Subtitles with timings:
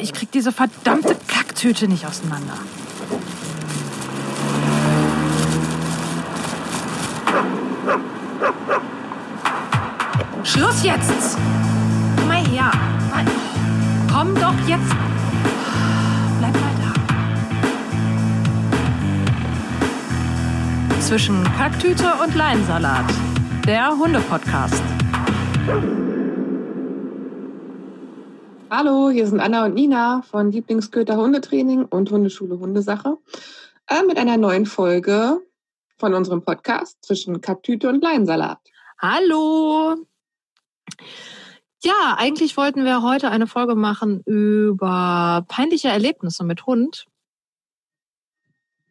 [0.00, 2.54] aber ich krieg diese verdammte Kacktüte nicht auseinander.
[10.42, 11.36] Schluss jetzt!
[12.16, 12.70] Komm mal her.
[14.12, 14.90] Komm doch jetzt.
[16.38, 16.94] Bleib mal da.
[21.00, 23.04] Zwischen Kacktüte und Leinsalat.
[23.66, 24.82] Der Hunde-Podcast.
[28.72, 33.18] Hallo, hier sind Anna und Nina von Lieblingsköter Hundetraining und Hundeschule Hundesache
[33.88, 35.40] äh, mit einer neuen Folge
[35.98, 38.60] von unserem Podcast zwischen Kacktüte und Leinsalat.
[39.00, 39.96] Hallo!
[41.82, 47.06] Ja, eigentlich wollten wir heute eine Folge machen über peinliche Erlebnisse mit Hund.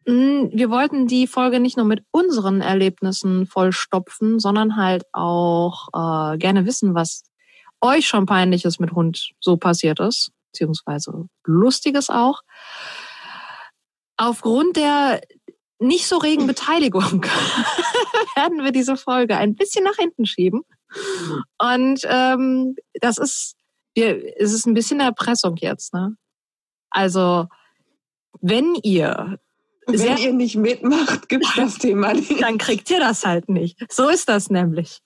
[0.06, 6.36] Hm, wir wollten die Folge nicht nur mit unseren Erlebnissen vollstopfen, sondern halt auch äh,
[6.36, 7.29] gerne wissen, was
[7.80, 12.42] euch schon peinliches mit Hund so passiert ist, beziehungsweise lustiges auch.
[14.16, 15.20] Aufgrund der
[15.78, 17.24] nicht so regen Beteiligung
[18.36, 20.62] werden wir diese Folge ein bisschen nach hinten schieben.
[21.58, 23.56] Und ähm, das ist,
[23.94, 25.94] wir, es ist ein bisschen Erpressung jetzt.
[25.94, 26.16] Ne?
[26.90, 27.46] Also
[28.40, 29.38] wenn ihr
[29.86, 32.40] wenn ihr nicht mitmacht, gibt es das Thema nicht.
[32.40, 33.78] Dann kriegt ihr das halt nicht.
[33.92, 35.00] So ist das nämlich.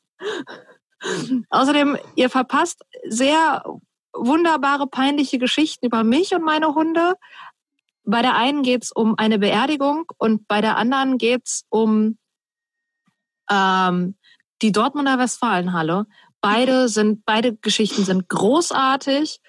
[1.51, 3.65] Außerdem, ihr verpasst sehr
[4.13, 7.15] wunderbare, peinliche Geschichten über mich und meine Hunde.
[8.05, 12.19] Bei der einen geht's um eine Beerdigung und bei der anderen geht's um
[13.51, 14.17] ähm,
[14.63, 16.07] die Dortmunder Westfalenhalle.
[16.41, 19.41] Beide sind, beide Geschichten sind großartig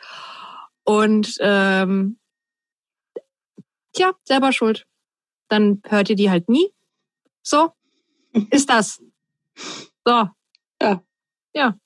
[0.83, 2.17] und ähm,
[3.94, 4.86] tja, selber schuld.
[5.50, 6.72] Dann hört ihr die halt nie.
[7.44, 7.72] So
[8.50, 9.02] ist das.
[10.06, 10.30] So.
[10.81, 11.02] Ja.
[11.56, 11.75] Ja.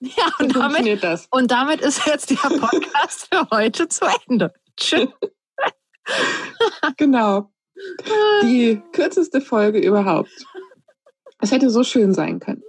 [0.00, 1.28] Ja, und damit, das.
[1.30, 4.52] und damit ist jetzt der Podcast für heute zu Ende.
[4.76, 5.08] Tschüss.
[6.98, 7.50] genau.
[8.42, 10.30] Die kürzeste Folge überhaupt.
[11.38, 12.62] Es hätte so schön sein können.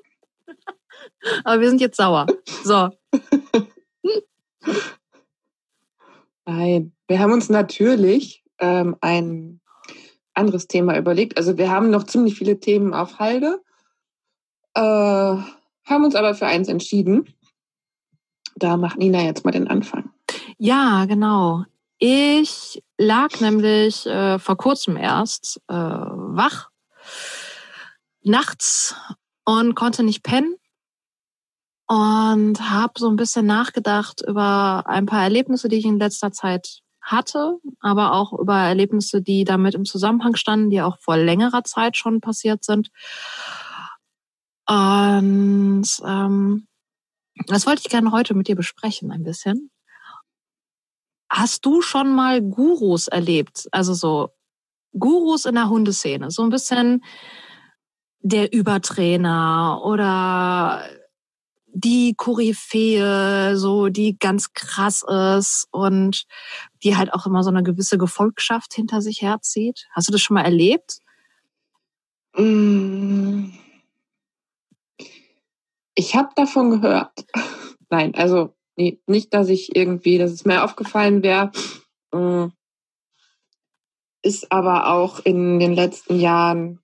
[1.44, 2.26] Aber wir sind jetzt sauer.
[2.64, 2.90] So.
[6.46, 9.60] Nein, wir haben uns natürlich ähm, ein
[10.34, 11.38] anderes Thema überlegt.
[11.38, 13.62] Also wir haben noch ziemlich viele Themen auf Halde,
[14.76, 15.36] äh,
[15.86, 17.34] haben uns aber für eins entschieden.
[18.56, 20.12] Da macht Nina jetzt mal den Anfang.
[20.58, 21.66] Ja, genau.
[21.98, 26.70] Ich lag nämlich äh, vor kurzem erst äh, wach
[28.22, 28.96] nachts
[29.46, 30.56] und konnte nicht pennen
[31.88, 36.80] und habe so ein bisschen nachgedacht über ein paar Erlebnisse, die ich in letzter Zeit
[37.02, 41.98] hatte, aber auch über Erlebnisse, die damit im Zusammenhang standen, die auch vor längerer Zeit
[41.98, 42.90] schon passiert sind.
[44.68, 46.68] Und ähm,
[47.48, 49.70] das wollte ich gerne heute mit dir besprechen, ein bisschen.
[51.30, 53.68] Hast du schon mal Gurus erlebt?
[53.72, 54.30] Also so
[54.98, 57.04] Gurus in der Hundeszene, so ein bisschen
[58.22, 60.84] der Übertrainer oder
[61.68, 65.04] die Koryphäe, so die ganz krass
[65.38, 66.26] ist und
[66.84, 69.86] die halt auch immer so eine gewisse Gefolgschaft hinter sich herzieht.
[69.92, 71.00] Hast du das schon mal erlebt?
[72.38, 73.65] Mm.
[75.96, 77.26] Ich habe davon gehört.
[77.90, 81.52] Nein, also nee, nicht, dass ich irgendwie, dass es mir aufgefallen wäre.
[82.14, 82.52] Mm.
[84.22, 86.80] Ist aber auch in den letzten Jahren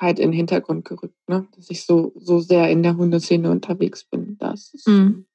[0.00, 1.46] halt in den Hintergrund gerückt, ne?
[1.56, 4.38] dass ich so, so sehr in der Hundeszene unterwegs bin.
[4.38, 5.26] Das mhm.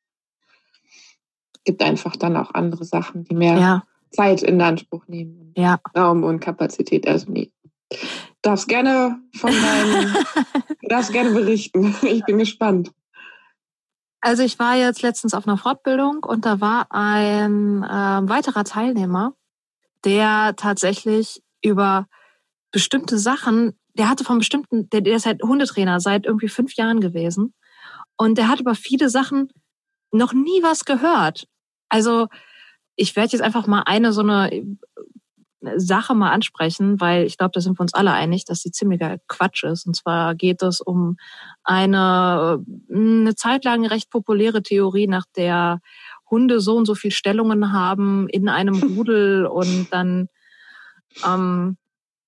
[1.64, 3.84] gibt einfach dann auch andere Sachen, die mehr ja.
[4.12, 5.54] Zeit in Anspruch nehmen.
[5.56, 5.80] Ja.
[5.96, 7.08] Raum und Kapazität.
[7.08, 7.52] Also nee.
[8.46, 10.16] Darfst gerne von deinem,
[10.84, 11.96] darfst gerne berichten.
[12.04, 12.92] Ich bin gespannt.
[14.22, 19.34] Also ich war jetzt letztens auf einer Fortbildung und da war ein äh, weiterer Teilnehmer,
[20.04, 22.08] der tatsächlich über
[22.72, 27.00] bestimmte Sachen der hatte von bestimmten, der, der ist halt Hundetrainer seit irgendwie fünf Jahren
[27.00, 27.54] gewesen.
[28.18, 29.50] Und der hat über viele Sachen
[30.12, 31.48] noch nie was gehört.
[31.90, 32.28] Also
[32.96, 34.78] ich werde jetzt einfach mal eine so eine
[35.78, 39.18] Sache mal ansprechen, weil ich glaube, da sind wir uns alle einig, dass sie ziemlicher
[39.28, 39.86] Quatsch ist.
[39.86, 41.18] Und zwar geht es um
[41.64, 45.80] eine, eine Zeit lang recht populäre Theorie, nach der
[46.30, 50.30] Hunde so und so viel Stellungen haben in einem Rudel und dann
[51.26, 51.78] ähm,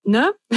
[0.03, 0.33] ne?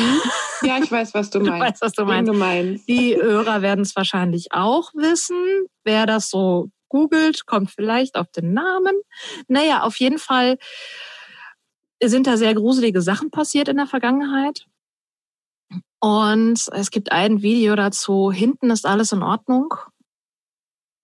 [0.62, 1.54] Ja, ich weiß, was du meinst.
[1.54, 2.30] Du weißt, was du meinst.
[2.30, 2.86] Du meinst.
[2.86, 5.66] Die Hörer werden es wahrscheinlich auch wissen.
[5.84, 8.94] Wer das so googelt, kommt vielleicht auf den Namen.
[9.48, 10.58] Naja, auf jeden Fall
[12.08, 14.66] sind da sehr gruselige Sachen passiert in der Vergangenheit.
[16.00, 19.74] Und es gibt ein Video dazu, hinten ist alles in Ordnung.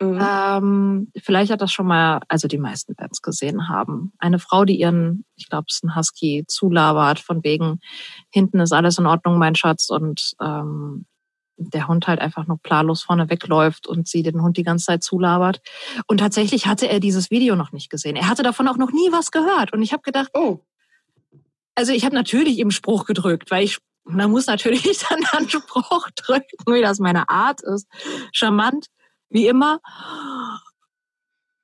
[0.00, 0.20] Mhm.
[0.20, 4.12] Ähm, vielleicht hat das schon mal, also die meisten werden es gesehen haben.
[4.19, 7.81] Eine Frau, die ihren, ich glaube, es ist ein Husky, zulabert, von wegen,
[8.31, 11.06] hinten ist alles in Ordnung, mein Schatz, und ähm,
[11.58, 15.02] der Hund halt einfach nur planlos vorne wegläuft und sie den Hund die ganze Zeit
[15.02, 15.60] zulabert.
[16.06, 18.16] Und tatsächlich hatte er dieses Video noch nicht gesehen.
[18.16, 19.72] Er hatte davon auch noch nie was gehört.
[19.72, 20.60] Und ich habe gedacht, oh.
[21.76, 26.08] Also ich habe natürlich ihm Spruch gedrückt, weil ich man muss natürlich dann einen Spruch
[26.14, 27.87] drücken, wie das meine Art ist.
[28.32, 28.87] Charmant,
[29.28, 29.81] wie immer.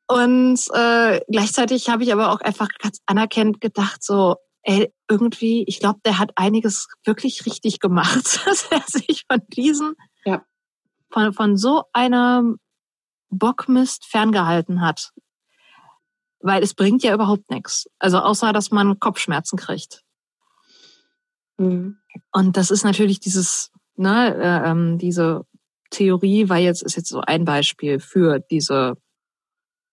[0.08, 5.80] Und äh, gleichzeitig habe ich aber auch einfach ganz anerkennend gedacht, so, ey, irgendwie, ich
[5.80, 9.94] glaube, der hat einiges wirklich richtig gemacht, dass er sich von diesen,
[10.24, 10.42] ja.
[11.10, 12.58] von, von so einem
[13.30, 15.12] Bockmist ferngehalten hat.
[16.40, 17.88] Weil es bringt ja überhaupt nichts.
[17.98, 20.01] Also außer, dass man Kopfschmerzen kriegt.
[21.62, 21.96] Mhm.
[22.32, 25.46] Und das ist natürlich dieses, ne, äh, ähm, diese
[25.90, 28.96] Theorie, weil jetzt ist jetzt so ein Beispiel für diese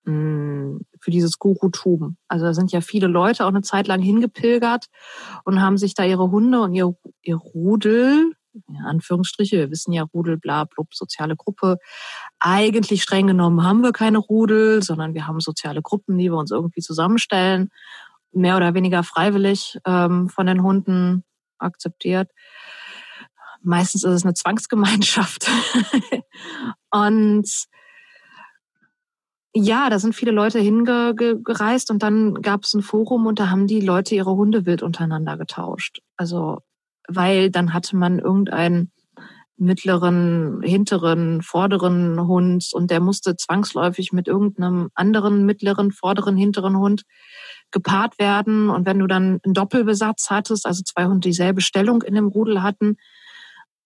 [0.06, 2.18] hm, für dieses Gurutum.
[2.27, 4.86] Also da sind ja viele Leute auch eine Zeit lang hingepilgert
[5.45, 8.33] und haben sich da ihre Hunde und ihr, ihr Rudel,
[8.68, 11.77] in Anführungsstriche, wir wissen ja Rudel, bla, blub, soziale Gruppe.
[12.39, 16.51] Eigentlich streng genommen haben wir keine Rudel, sondern wir haben soziale Gruppen, die wir uns
[16.51, 17.69] irgendwie zusammenstellen,
[18.31, 21.24] mehr oder weniger freiwillig ähm, von den Hunden
[21.59, 22.31] akzeptiert.
[23.61, 25.50] Meistens ist es eine Zwangsgemeinschaft.
[26.91, 27.50] und
[29.53, 33.67] ja, da sind viele Leute hingereist und dann gab es ein Forum und da haben
[33.67, 36.01] die Leute ihre Hunde wild untereinander getauscht.
[36.17, 36.59] Also,
[37.07, 38.91] weil dann hatte man irgendeinen
[39.59, 47.03] mittleren, hinteren, vorderen Hund und der musste zwangsläufig mit irgendeinem anderen mittleren, vorderen, hinteren Hund
[47.71, 48.69] gepaart werden.
[48.69, 52.63] Und wenn du dann einen Doppelbesatz hattest, also zwei Hunde dieselbe Stellung in dem Rudel
[52.63, 52.97] hatten,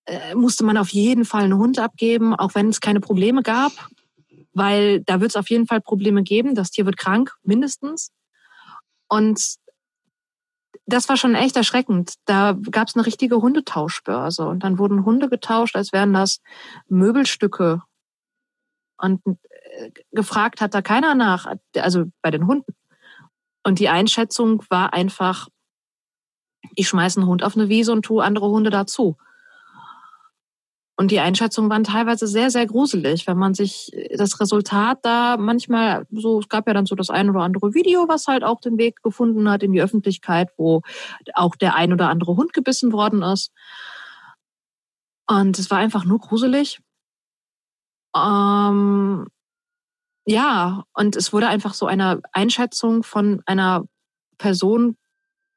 [0.05, 3.71] äh, musste man auf jeden Fall einen Hund abgeben, auch wenn es keine Probleme gab
[4.53, 6.55] weil da wird es auf jeden Fall Probleme geben.
[6.55, 8.11] Das Tier wird krank, mindestens.
[9.09, 9.55] Und
[10.85, 12.15] das war schon echt erschreckend.
[12.25, 16.41] Da gab es eine richtige Hundetauschbörse und dann wurden Hunde getauscht, als wären das
[16.87, 17.81] Möbelstücke.
[18.97, 21.47] Und äh, gefragt hat da keiner nach,
[21.77, 22.73] also bei den Hunden.
[23.63, 25.47] Und die Einschätzung war einfach,
[26.75, 29.17] ich schmeiße einen Hund auf eine Wiese und tue andere Hunde dazu.
[30.95, 36.05] Und die Einschätzungen waren teilweise sehr, sehr gruselig, wenn man sich das Resultat da manchmal
[36.11, 38.77] so, es gab ja dann so das ein oder andere Video, was halt auch den
[38.77, 40.81] Weg gefunden hat in die Öffentlichkeit, wo
[41.33, 43.51] auch der ein oder andere Hund gebissen worden ist.
[45.27, 46.79] Und es war einfach nur gruselig.
[48.15, 49.27] Ähm,
[50.25, 53.85] ja, und es wurde einfach so eine Einschätzung von einer
[54.37, 54.95] Person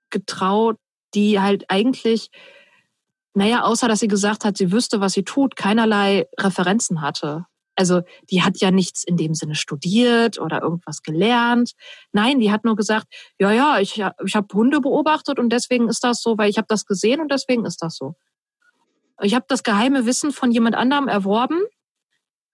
[0.09, 0.79] getraut,
[1.15, 2.31] die halt eigentlich
[3.37, 7.45] naja, außer dass sie gesagt hat, sie wüsste, was sie tut, keinerlei Referenzen hatte.
[7.75, 8.01] Also
[8.31, 11.73] die hat ja nichts in dem Sinne studiert oder irgendwas gelernt.
[12.13, 16.03] Nein, die hat nur gesagt, ja, ja, ich, ich habe Hunde beobachtet und deswegen ist
[16.03, 18.15] das so, weil ich habe das gesehen und deswegen ist das so.
[19.21, 21.61] Ich habe das geheime Wissen von jemand anderem erworben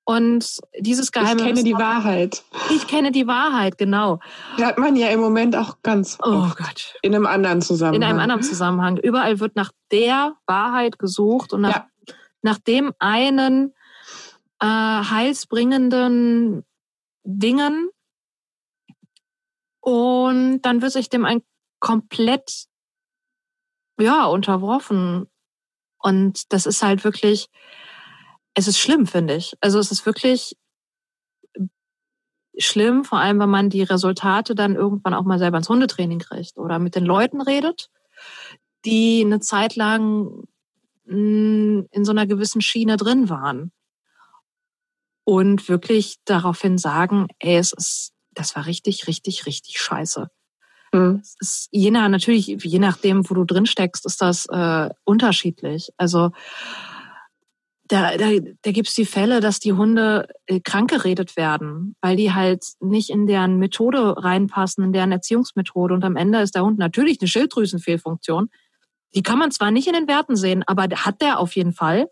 [0.05, 1.41] und dieses geheime.
[1.41, 2.43] Ich kenne die Wahrheit.
[2.71, 4.19] Ich kenne die Wahrheit, genau.
[4.59, 6.95] Die hat man ja im Moment auch ganz oh Gott.
[7.03, 8.03] in einem anderen Zusammenhang.
[8.03, 8.97] In einem anderen Zusammenhang.
[8.97, 12.15] Überall wird nach der Wahrheit gesucht und nach, ja.
[12.43, 13.75] nach dem einen
[14.61, 16.65] äh, heilsbringenden
[17.25, 17.89] Dingen.
[19.81, 21.43] Und dann wird sich dem ein
[21.81, 22.67] komplett
[24.01, 25.29] ja unterworfen.
[25.99, 27.49] Und das ist halt wirklich
[28.55, 29.55] es ist schlimm, finde ich.
[29.61, 30.57] Also es ist wirklich
[32.59, 36.59] schlimm, vor allem wenn man die Resultate dann irgendwann auch mal selber ins Hundetraining kriegt
[36.59, 37.89] oder mit den Leuten redet,
[38.85, 40.45] die eine Zeit lang
[41.07, 43.73] hm, in so einer gewissen Schiene drin waren
[45.25, 50.29] und wirklich daraufhin sagen, ey, es ist, das war richtig, richtig, richtig scheiße.
[50.93, 51.23] Mhm.
[51.41, 55.91] Ist je nach, natürlich, je nachdem, wo du drin steckst, ist das äh, unterschiedlich.
[55.97, 56.33] Also
[57.93, 58.31] da, da,
[58.63, 62.65] da gibt es die Fälle, dass die Hunde äh, krank geredet werden, weil die halt
[62.81, 65.93] nicht in deren Methode reinpassen, in deren Erziehungsmethode.
[65.93, 68.49] Und am Ende ist der Hund natürlich eine Schilddrüsenfehlfunktion.
[69.15, 72.09] Die kann man zwar nicht in den Werten sehen, aber hat der auf jeden Fall,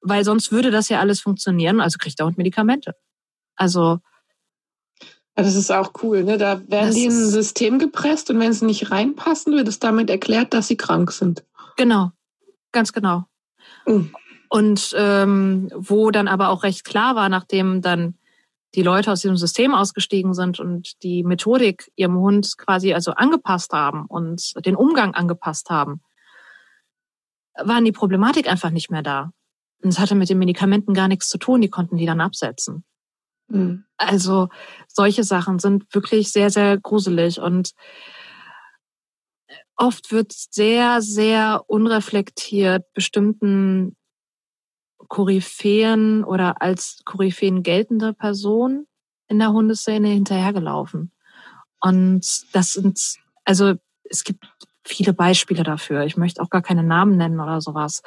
[0.00, 1.80] weil sonst würde das ja alles funktionieren.
[1.80, 2.94] Also kriegt der Hund Medikamente.
[3.56, 3.98] Also
[5.34, 6.38] das ist auch cool, ne?
[6.38, 10.08] Da werden die in ein System gepresst und wenn sie nicht reinpassen, wird es damit
[10.08, 11.44] erklärt, dass sie krank sind.
[11.76, 12.12] Genau,
[12.72, 13.24] ganz genau.
[13.86, 14.14] Mhm.
[14.48, 18.16] Und ähm, wo dann aber auch recht klar war, nachdem dann
[18.74, 23.72] die Leute aus diesem System ausgestiegen sind und die Methodik ihrem Hund quasi also angepasst
[23.72, 26.02] haben und den Umgang angepasst haben,
[27.58, 29.30] waren die Problematik einfach nicht mehr da.
[29.82, 32.84] Und es hatte mit den Medikamenten gar nichts zu tun, die konnten die dann absetzen.
[33.48, 33.84] Mhm.
[33.96, 34.48] Also
[34.88, 37.72] solche Sachen sind wirklich sehr, sehr gruselig und
[39.76, 43.96] oft wird sehr, sehr unreflektiert bestimmten
[45.08, 48.86] Koryphäen oder als Koryphäen geltende Person
[49.28, 51.12] in der Hundeszene hinterhergelaufen.
[51.80, 53.00] Und das sind,
[53.44, 54.44] also es gibt
[54.84, 56.04] viele Beispiele dafür.
[56.04, 58.02] Ich möchte auch gar keine Namen nennen oder sowas.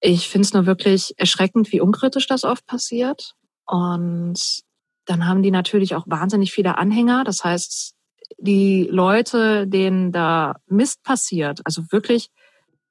[0.00, 3.34] Ich finde es nur wirklich erschreckend, wie unkritisch das oft passiert.
[3.66, 4.62] Und
[5.04, 7.24] dann haben die natürlich auch wahnsinnig viele Anhänger.
[7.24, 7.94] Das heißt,
[8.38, 12.30] die Leute, denen da Mist passiert, also wirklich,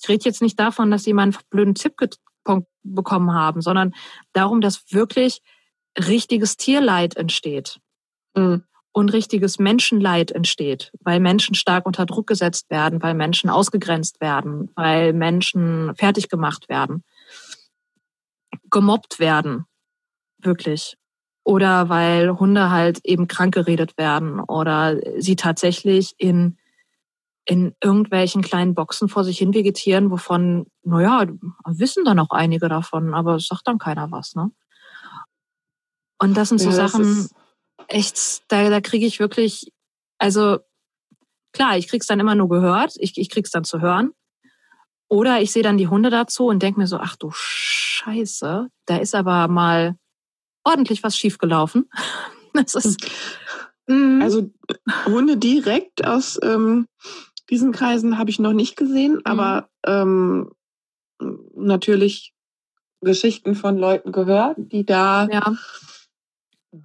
[0.02, 1.98] ich rede jetzt nicht davon, dass mal einen blöden Tipp
[2.84, 3.94] bekommen haben, sondern
[4.34, 5.42] darum, dass wirklich
[5.98, 7.80] richtiges Tierleid entsteht.
[8.36, 8.64] Mhm.
[8.92, 14.72] Und richtiges Menschenleid entsteht, weil Menschen stark unter Druck gesetzt werden, weil Menschen ausgegrenzt werden,
[14.76, 17.04] weil Menschen fertig gemacht werden,
[18.70, 19.66] gemobbt werden,
[20.38, 20.96] wirklich
[21.46, 26.58] oder weil Hunde halt eben krank geredet werden oder sie tatsächlich in
[27.46, 31.28] in irgendwelchen kleinen Boxen vor sich hin vegetieren, wovon, naja,
[31.66, 34.52] wissen dann auch einige davon, aber es sagt dann keiner was, ne?
[36.18, 37.30] Und das sind so ja, Sachen,
[37.88, 39.72] echt, da, da kriege ich wirklich,
[40.18, 40.60] also
[41.54, 44.12] klar, ich krieg's dann immer nur gehört, ich, ich krieg's dann zu hören.
[45.08, 48.98] Oder ich sehe dann die Hunde dazu und denke mir so, ach du Scheiße, da
[48.98, 49.98] ist aber mal
[50.64, 51.90] ordentlich was schiefgelaufen.
[52.54, 53.06] Das ist.
[53.86, 54.50] Also
[55.08, 56.88] Hunde direkt aus ähm,
[57.50, 59.22] diesen Kreisen habe ich noch nicht gesehen, mhm.
[59.26, 60.52] aber ähm,
[61.56, 62.34] natürlich
[63.02, 65.56] Geschichten von Leuten gehört, die da ja.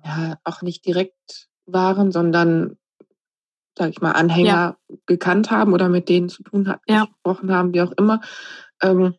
[0.05, 2.77] ja auch nicht direkt waren, sondern
[3.77, 4.97] sag ich mal, Anhänger ja.
[5.07, 7.07] gekannt haben oder mit denen zu tun hatten, ja.
[7.07, 8.21] gesprochen haben, wie auch immer.
[8.83, 9.15] Ähm,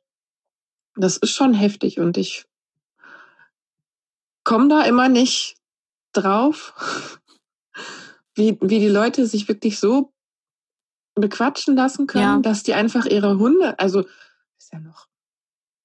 [0.95, 2.45] das ist schon heftig und ich
[4.43, 5.55] komme da immer nicht
[6.13, 7.19] drauf,
[8.35, 10.13] wie, wie die Leute sich wirklich so
[11.21, 12.39] bequatschen lassen können, ja.
[12.39, 14.01] dass die einfach ihre Hunde, also
[14.57, 15.07] ist ja noch,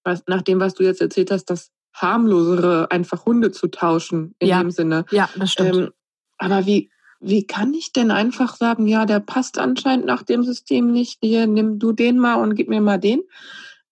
[0.04, 4.48] was, nach dem, was du jetzt erzählt hast, das harmlosere, einfach Hunde zu tauschen in
[4.48, 4.60] ja.
[4.60, 5.04] dem Sinne.
[5.10, 5.76] Ja, das stimmt.
[5.76, 5.90] Ähm,
[6.38, 6.90] aber wie,
[7.20, 11.46] wie kann ich denn einfach sagen, ja, der passt anscheinend nach dem System nicht, hier
[11.46, 13.22] nimm du den mal und gib mir mal den?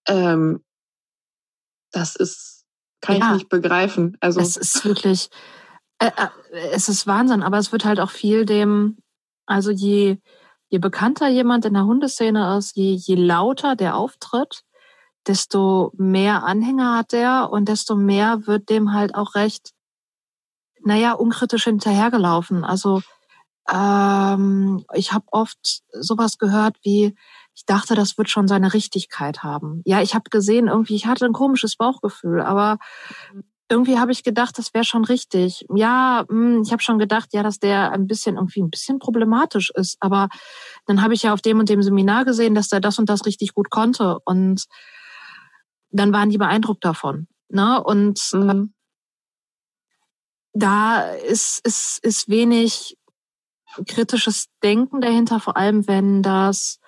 [0.06, 0.62] Ähm,
[1.92, 2.54] das ist
[3.04, 4.16] kann ja, ich nicht begreifen.
[4.20, 5.28] Also es ist wirklich,
[5.98, 8.96] äh, äh, es ist Wahnsinn, aber es wird halt auch viel dem,
[9.46, 10.16] also je,
[10.74, 14.64] je bekannter jemand in der Hundeszene ist, je, je lauter der auftritt,
[15.24, 19.70] desto mehr Anhänger hat der und desto mehr wird dem halt auch recht,
[20.82, 22.64] naja, unkritisch hinterhergelaufen.
[22.64, 23.02] Also
[23.72, 27.14] ähm, ich habe oft sowas gehört wie,
[27.54, 29.80] ich dachte, das wird schon seine Richtigkeit haben.
[29.84, 32.78] Ja, ich habe gesehen, irgendwie, ich hatte ein komisches Bauchgefühl, aber
[33.68, 35.64] irgendwie habe ich gedacht, das wäre schon richtig.
[35.75, 39.71] Ja, hm, ich habe schon gedacht, ja, dass der ein bisschen irgendwie ein bisschen problematisch
[39.75, 39.97] ist.
[40.00, 40.28] Aber
[40.87, 43.25] dann habe ich ja auf dem und dem Seminar gesehen, dass der das und das
[43.25, 44.18] richtig gut konnte.
[44.25, 44.66] Und
[45.90, 47.26] dann waren die beeindruckt davon.
[47.49, 47.83] Ne?
[47.83, 48.75] Und mhm.
[50.52, 52.99] da ist, ist, ist wenig
[53.87, 56.80] kritisches Denken dahinter, vor allem wenn das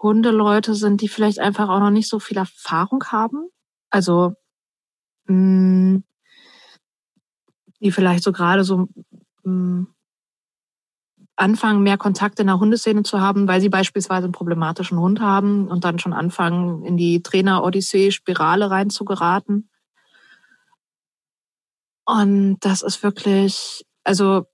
[0.00, 3.48] Hundeleute sind, die vielleicht einfach auch noch nicht so viel Erfahrung haben.
[3.90, 4.34] Also
[5.32, 6.04] mh, mm,
[7.80, 8.88] die vielleicht so gerade so
[9.44, 9.86] mh, mm,
[11.36, 15.68] anfangen, mehr Kontakt in der Hundeszene zu haben, weil sie beispielsweise einen problematischen Hund haben
[15.68, 19.68] und dann schon anfangen, in die Trainer-Odyssee-Spirale reinzugeraten.
[22.04, 24.46] Und das ist wirklich, also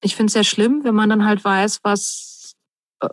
[0.00, 2.54] ich finde es sehr schlimm, wenn man dann halt weiß, was
[3.00, 3.08] äh,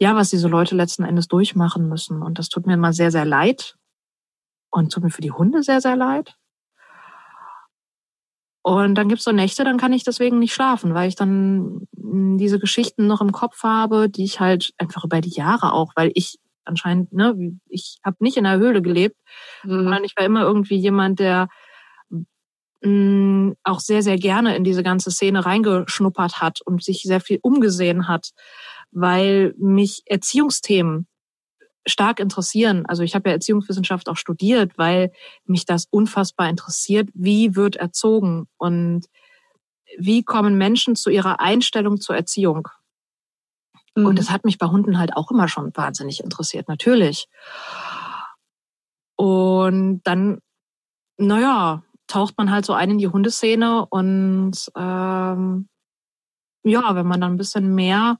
[0.00, 2.22] ja, was diese Leute letzten Endes durchmachen müssen.
[2.22, 3.76] Und das tut mir immer sehr, sehr leid.
[4.70, 6.36] Und tut mir für die Hunde sehr, sehr leid.
[8.62, 12.36] Und dann gibt's so Nächte, dann kann ich deswegen nicht schlafen, weil ich dann hm,
[12.38, 16.12] diese Geschichten noch im Kopf habe, die ich halt einfach über die Jahre auch, weil
[16.14, 17.34] ich anscheinend, ne,
[17.68, 19.16] ich habe nicht in der Höhle gelebt,
[19.64, 19.70] mhm.
[19.70, 21.48] sondern ich war immer irgendwie jemand, der
[22.10, 22.24] mh,
[22.82, 27.38] hm, auch sehr, sehr gerne in diese ganze Szene reingeschnuppert hat und sich sehr viel
[27.42, 28.30] umgesehen hat
[28.90, 31.06] weil mich Erziehungsthemen
[31.86, 32.84] stark interessieren.
[32.86, 35.12] Also ich habe ja Erziehungswissenschaft auch studiert, weil
[35.44, 37.08] mich das unfassbar interessiert.
[37.14, 39.06] Wie wird erzogen und
[39.98, 42.68] wie kommen Menschen zu ihrer Einstellung zur Erziehung?
[43.94, 44.06] Mhm.
[44.06, 47.28] Und das hat mich bei Hunden halt auch immer schon wahnsinnig interessiert, natürlich.
[49.16, 50.40] Und dann,
[51.18, 55.68] naja, taucht man halt so ein in die Hundeszene und ähm,
[56.62, 58.18] ja, wenn man dann ein bisschen mehr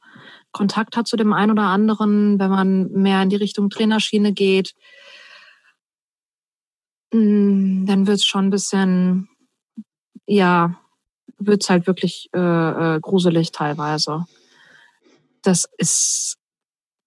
[0.52, 4.74] Kontakt hat zu dem einen oder anderen, wenn man mehr in die Richtung Trainerschiene geht,
[7.12, 9.28] mm, dann wird es schon ein bisschen,
[10.26, 10.80] ja,
[11.38, 12.38] wird es halt wirklich äh,
[12.96, 14.24] äh, gruselig teilweise.
[15.42, 16.36] Das ist,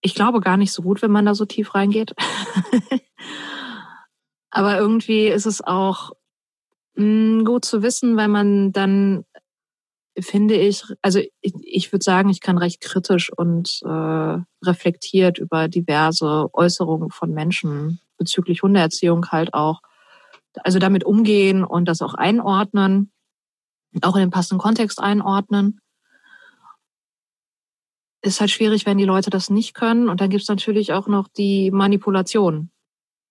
[0.01, 2.13] ich glaube, gar nicht so gut, wenn man da so tief reingeht.
[4.50, 6.12] Aber irgendwie ist es auch
[6.95, 9.25] mh, mm, gut zu wissen, weil man dann
[10.20, 15.67] finde ich, also ich, ich würde sagen, ich kann recht kritisch und äh, reflektiert über
[15.67, 19.82] diverse Äußerungen von Menschen bezüglich Hundeerziehung halt auch,
[20.63, 23.12] also damit umgehen und das auch einordnen,
[24.01, 25.79] auch in den passenden Kontext einordnen.
[28.22, 30.08] Ist halt schwierig, wenn die Leute das nicht können.
[30.10, 32.70] Und dann gibt's natürlich auch noch die Manipulation,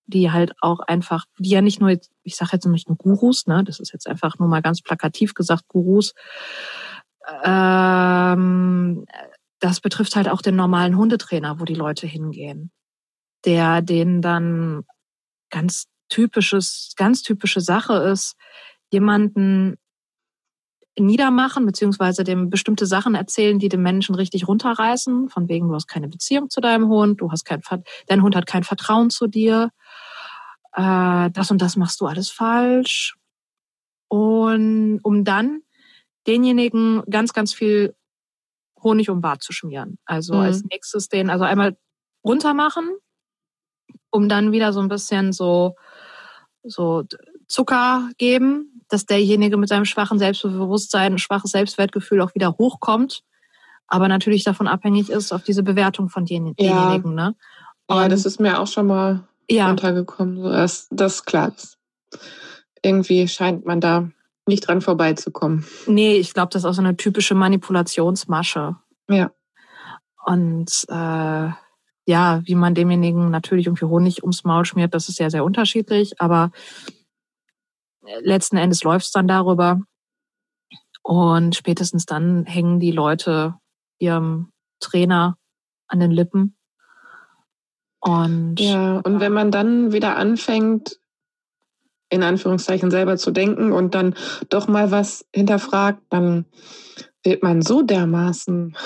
[0.06, 3.64] die halt auch einfach, die ja nicht nur, ich sage jetzt nicht nur Gurus, ne,
[3.64, 6.14] das ist jetzt einfach nur mal ganz plakativ gesagt, Gurus.
[7.44, 9.04] Ähm,
[9.60, 12.72] das betrifft halt auch den normalen Hundetrainer, wo die Leute hingehen,
[13.44, 14.84] der denen dann
[15.50, 18.34] ganz typisches, ganz typische Sache ist,
[18.90, 19.76] jemanden
[20.98, 25.86] niedermachen, beziehungsweise dem bestimmte Sachen erzählen, die den Menschen richtig runterreißen, von wegen, du hast
[25.86, 27.62] keine Beziehung zu deinem Hund, du hast kein,
[28.08, 29.70] dein Hund hat kein Vertrauen zu dir,
[30.74, 33.16] äh, das und das machst du alles falsch.
[34.08, 35.62] Und um dann
[36.26, 37.94] denjenigen ganz, ganz viel
[38.82, 39.98] Honig um Bart zu schmieren.
[40.04, 40.40] Also mhm.
[40.40, 41.76] als nächstes den, also einmal
[42.24, 42.90] runter machen,
[44.10, 45.74] um dann wieder so ein bisschen so,
[46.62, 47.04] so
[47.48, 53.22] Zucker geben, dass derjenige mit seinem schwachen Selbstbewusstsein, schwaches Selbstwertgefühl auch wieder hochkommt.
[53.86, 56.64] Aber natürlich davon abhängig ist auf diese Bewertung von denjenigen.
[56.64, 56.98] Ja.
[56.98, 57.34] Ne?
[57.90, 59.68] ja, das ist mir auch schon mal ja.
[59.68, 60.42] runtergekommen.
[60.42, 61.78] So, dass das klar ist.
[62.82, 64.10] Irgendwie scheint man da
[64.46, 65.64] nicht dran vorbeizukommen.
[65.86, 68.76] Nee, ich glaube, das ist auch so eine typische Manipulationsmasche.
[69.08, 69.30] Ja.
[70.24, 71.50] Und äh,
[72.06, 76.20] ja, wie man demjenigen natürlich irgendwie Honig ums Maul schmiert, das ist sehr, sehr unterschiedlich.
[76.20, 76.50] Aber
[78.20, 79.80] letzten Endes läuft es dann darüber.
[81.02, 83.56] Und spätestens dann hängen die Leute
[83.98, 85.36] ihrem Trainer
[85.88, 86.56] an den Lippen.
[88.02, 90.98] Und ja, und wenn man dann wieder anfängt,
[92.10, 94.16] in Anführungszeichen selber zu denken und dann
[94.48, 96.44] doch mal was hinterfragt, dann
[97.22, 98.76] wird man so dermaßen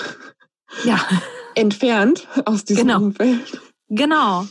[0.85, 0.99] ja.
[1.55, 2.99] entfernt aus diesem genau.
[2.99, 3.59] Umfeld.
[3.89, 4.45] Genau.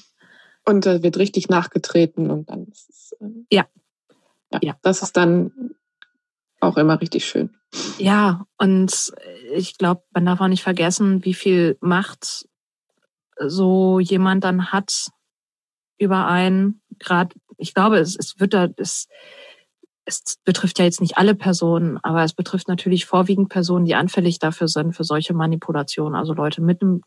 [0.64, 3.12] Und da wird richtig nachgetreten und dann ist es.
[3.20, 3.66] Äh, ja.
[4.52, 4.58] ja.
[4.62, 5.76] Ja, das ist dann
[6.58, 7.56] auch immer richtig schön.
[7.98, 9.14] Ja, und
[9.54, 12.48] ich glaube, man darf auch nicht vergessen, wie viel Macht
[13.38, 15.08] so jemand dann hat
[15.98, 19.08] über einen, gerade ich glaube, es, es wird da, es,
[20.04, 24.38] es betrifft ja jetzt nicht alle Personen, aber es betrifft natürlich vorwiegend Personen, die anfällig
[24.38, 26.14] dafür sind, für solche Manipulationen.
[26.14, 27.02] Also Leute mit einem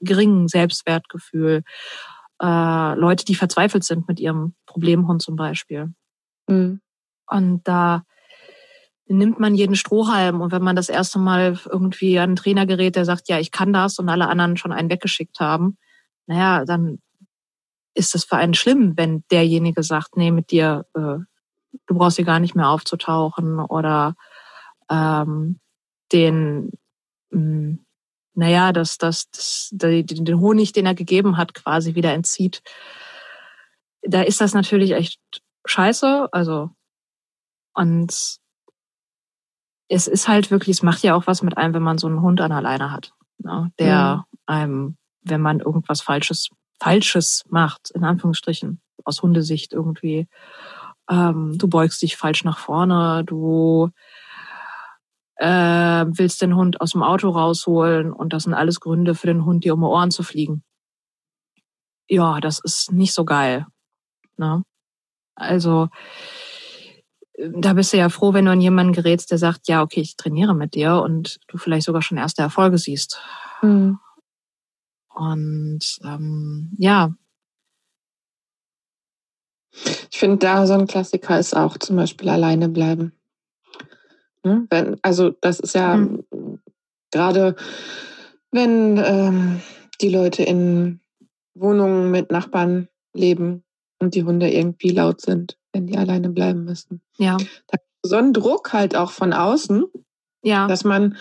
[0.00, 1.62] geringen Selbstwertgefühl,
[2.40, 5.92] äh, Leute, die verzweifelt sind mit ihrem Problemhund zum Beispiel.
[6.48, 6.80] Mhm.
[7.26, 8.04] Und da
[9.10, 10.40] nimmt man jeden Strohhalm.
[10.40, 13.50] Und wenn man das erste Mal irgendwie an einen Trainer gerät, der sagt, ja, ich
[13.50, 15.76] kann das und alle anderen schon einen weggeschickt haben,
[16.26, 17.00] naja, dann
[17.94, 21.18] ist es für einen schlimm, wenn derjenige sagt, nee, mit dir, äh,
[21.86, 24.14] du brauchst hier gar nicht mehr aufzutauchen oder
[24.88, 25.58] ähm,
[26.12, 26.70] den,
[27.30, 27.86] mh, hm,
[28.34, 32.62] naja, das, das, das, den Honig, den er gegeben hat, quasi wieder entzieht.
[34.02, 35.20] Da ist das natürlich echt
[35.66, 36.28] scheiße.
[36.30, 36.70] Also,
[37.74, 38.40] und
[39.90, 42.22] es ist halt wirklich, es macht ja auch was mit einem, wenn man so einen
[42.22, 43.72] Hund an alleine hat, ne?
[43.78, 44.38] der mhm.
[44.46, 46.48] einem, wenn man irgendwas Falsches
[46.80, 50.28] Falsches macht, in Anführungsstrichen, aus Hundesicht irgendwie.
[51.10, 53.90] Ähm, du beugst dich falsch nach vorne, du
[55.36, 59.44] äh, willst den Hund aus dem Auto rausholen und das sind alles Gründe für den
[59.44, 60.62] Hund, dir um die Ohren zu fliegen.
[62.08, 63.66] Ja, das ist nicht so geil.
[64.36, 64.62] Ne?
[65.34, 65.88] Also,
[67.48, 70.16] da bist du ja froh, wenn du an jemanden gerätst, der sagt, ja, okay, ich
[70.16, 73.20] trainiere mit dir und du vielleicht sogar schon erste Erfolge siehst.
[73.62, 73.98] Mhm.
[75.14, 77.14] Und ähm, ja.
[80.10, 83.12] Ich finde, da so ein Klassiker ist auch zum Beispiel alleine bleiben.
[84.42, 84.66] Ne?
[84.70, 86.24] Wenn, also das ist ja mhm.
[87.10, 87.56] gerade,
[88.50, 89.60] wenn ähm,
[90.00, 91.00] die Leute in
[91.54, 93.64] Wohnungen mit Nachbarn leben
[94.00, 97.00] und die Hunde irgendwie laut sind, wenn die alleine bleiben müssen.
[97.18, 97.36] Ja.
[97.68, 99.84] Da so ein Druck halt auch von außen,
[100.42, 100.66] ja.
[100.66, 101.16] dass man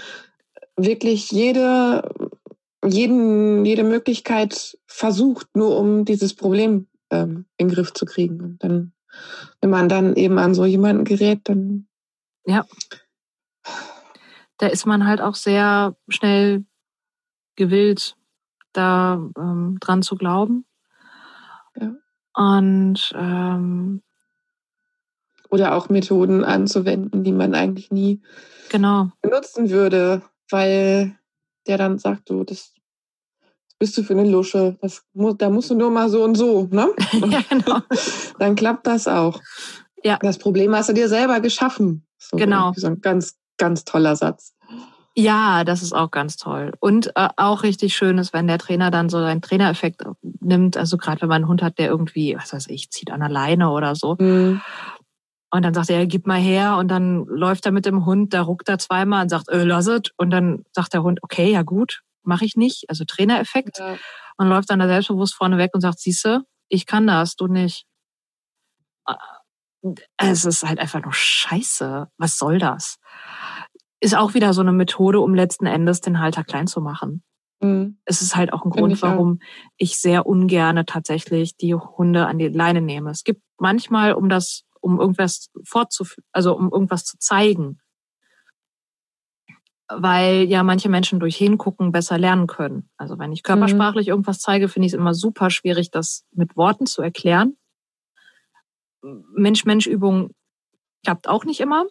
[0.77, 2.09] wirklich jede
[2.85, 8.41] jeden, jede Möglichkeit versucht, nur um dieses Problem ähm, in den Griff zu kriegen.
[8.41, 8.93] Und dann,
[9.61, 11.87] wenn man dann eben an so jemanden gerät, dann.
[12.45, 12.65] Ja.
[14.57, 16.65] Da ist man halt auch sehr schnell
[17.55, 18.15] gewillt,
[18.73, 20.65] da ähm, dran zu glauben.
[21.79, 21.93] Ja.
[22.39, 24.01] Und ähm,
[25.49, 28.21] Oder auch Methoden anzuwenden, die man eigentlich nie
[28.69, 29.11] genau.
[29.21, 31.17] benutzen würde, weil
[31.67, 32.73] der dann sagt, du, das
[33.77, 35.03] bist du für eine Lusche, das,
[35.37, 36.89] da musst du nur mal so und so, ne?
[37.29, 37.79] ja, genau.
[38.39, 39.41] dann klappt das auch.
[40.01, 40.17] Ja.
[40.21, 42.05] Das Problem hast du dir selber geschaffen.
[42.17, 42.71] So genau.
[42.77, 44.53] So ein ganz, ganz toller Satz.
[45.15, 46.71] Ja, das ist auch ganz toll.
[46.79, 50.77] Und äh, auch richtig schön ist, wenn der Trainer dann so einen Trainereffekt nimmt.
[50.77, 53.29] Also gerade wenn man einen Hund hat, der irgendwie, was weiß ich, zieht an der
[53.29, 54.15] Leine oder so.
[54.19, 54.61] Mhm.
[55.51, 56.77] Und dann sagt er, gib mal her.
[56.77, 59.87] Und dann läuft er mit dem Hund, da ruckt er zweimal und sagt, äh, lass
[59.87, 60.03] es.
[60.15, 62.85] Und dann sagt der Hund, okay, ja gut, mache ich nicht.
[62.87, 63.79] Also Trainereffekt.
[63.79, 63.97] Ja.
[64.37, 67.85] Und läuft dann da selbstbewusst vorne weg und sagt, siehste, ich kann das, du nicht.
[69.07, 69.15] Äh,
[70.17, 72.07] es ist halt einfach nur scheiße.
[72.17, 72.99] Was soll das?
[73.99, 77.23] Ist auch wieder so eine Methode, um letzten Endes den Halter klein zu machen.
[77.61, 77.97] Mhm.
[78.05, 79.39] Es ist halt auch ein Grund, ich warum
[79.77, 83.11] ich sehr ungerne tatsächlich die Hunde an die Leine nehme.
[83.11, 87.79] Es gibt manchmal, um das, um irgendwas fortzuführen, also um irgendwas zu zeigen,
[89.89, 92.89] weil ja manche Menschen durch Hingucken besser lernen können.
[92.95, 94.11] Also wenn ich körpersprachlich mhm.
[94.11, 97.57] irgendwas zeige, finde ich es immer super schwierig, das mit Worten zu erklären.
[99.01, 100.31] Mensch-Mensch-Übung
[101.03, 101.85] klappt auch nicht immer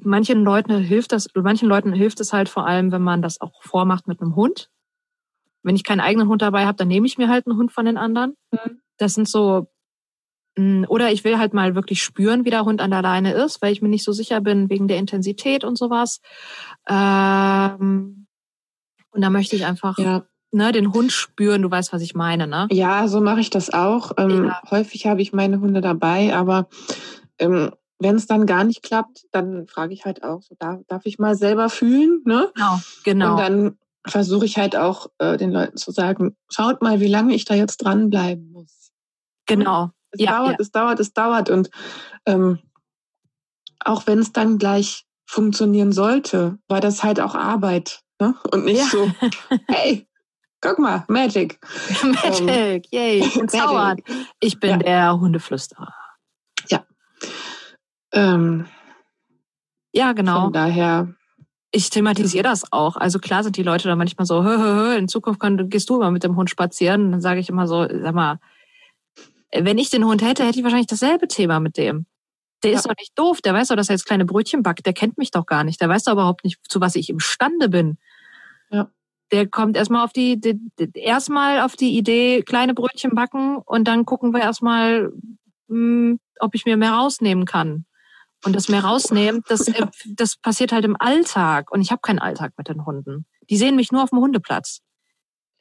[0.00, 3.62] manchen Leuten hilft das, manchen Leuten hilft es halt vor allem, wenn man das auch
[3.62, 4.70] vormacht mit einem Hund.
[5.62, 7.86] Wenn ich keinen eigenen Hund dabei habe, dann nehme ich mir halt einen Hund von
[7.86, 8.36] den anderen.
[8.52, 8.80] Mhm.
[8.98, 9.68] Das sind so,
[10.56, 13.62] mm, oder ich will halt mal wirklich spüren, wie der Hund an der Leine ist,
[13.62, 16.20] weil ich mir nicht so sicher bin wegen der Intensität und sowas.
[16.88, 18.26] Ähm,
[19.10, 20.24] und da möchte ich einfach ja.
[20.52, 21.62] ne, den Hund spüren.
[21.62, 22.66] Du weißt, was ich meine, ne?
[22.70, 24.12] Ja, so mache ich das auch.
[24.18, 24.62] Ähm, ja.
[24.70, 26.68] Häufig habe ich meine Hunde dabei, aber
[27.38, 31.02] ähm, wenn es dann gar nicht klappt, dann frage ich halt auch, so, darf, darf
[31.06, 32.22] ich mal selber fühlen?
[32.24, 32.50] Ne?
[32.54, 33.30] Genau, genau.
[33.32, 37.34] Und dann versuche ich halt auch äh, den Leuten zu sagen, schaut mal, wie lange
[37.34, 38.92] ich da jetzt dranbleiben muss.
[39.46, 39.90] Genau.
[40.10, 40.56] Es ja, dauert, ja.
[40.60, 41.50] es dauert, es dauert.
[41.50, 41.70] Und
[42.26, 42.58] ähm,
[43.80, 48.00] auch wenn es dann gleich funktionieren sollte, war das halt auch Arbeit.
[48.20, 48.34] Ne?
[48.52, 48.86] Und nicht ja.
[48.86, 49.10] so,
[49.68, 50.06] hey,
[50.60, 51.58] guck mal, Magic.
[52.02, 54.18] Magic, ähm, yay, ich bin.
[54.40, 55.92] Ich bin der Hundeflüsterer.
[58.14, 58.66] Ähm,
[59.92, 60.44] ja, genau.
[60.44, 61.14] Von daher.
[61.70, 62.96] Ich thematisiere das auch.
[62.96, 65.90] Also klar sind die Leute da manchmal so, hö, hö, hö, in Zukunft kann, gehst
[65.90, 67.06] du immer mit dem Hund spazieren.
[67.06, 68.38] Und dann sage ich immer so, sag mal,
[69.52, 72.06] wenn ich den Hund hätte, hätte ich wahrscheinlich dasselbe Thema mit dem.
[72.62, 72.78] Der ja.
[72.78, 75.18] ist doch nicht doof, der weiß doch, dass er jetzt kleine Brötchen backt, der kennt
[75.18, 77.98] mich doch gar nicht, der weiß doch überhaupt nicht, zu was ich imstande bin.
[78.70, 78.90] Ja.
[79.32, 83.86] Der kommt erstmal auf die, die, die erstmal auf die Idee, kleine Brötchen backen und
[83.86, 85.12] dann gucken wir erstmal,
[85.68, 87.84] hm, ob ich mir mehr rausnehmen kann.
[88.44, 91.70] Und das mehr rausnehmen, das, äh, das passiert halt im Alltag.
[91.70, 93.26] Und ich habe keinen Alltag mit den Hunden.
[93.50, 94.80] Die sehen mich nur auf dem Hundeplatz.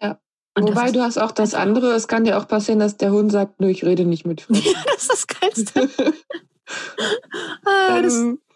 [0.01, 0.19] Ja.
[0.55, 3.31] Und Wobei du hast auch das andere, es kann dir auch passieren, dass der Hund
[3.31, 4.65] sagt, nö, ich rede nicht mit Fremden.
[4.65, 5.89] Ja, das ist das Geilste.
[7.65, 8.13] Ah, das,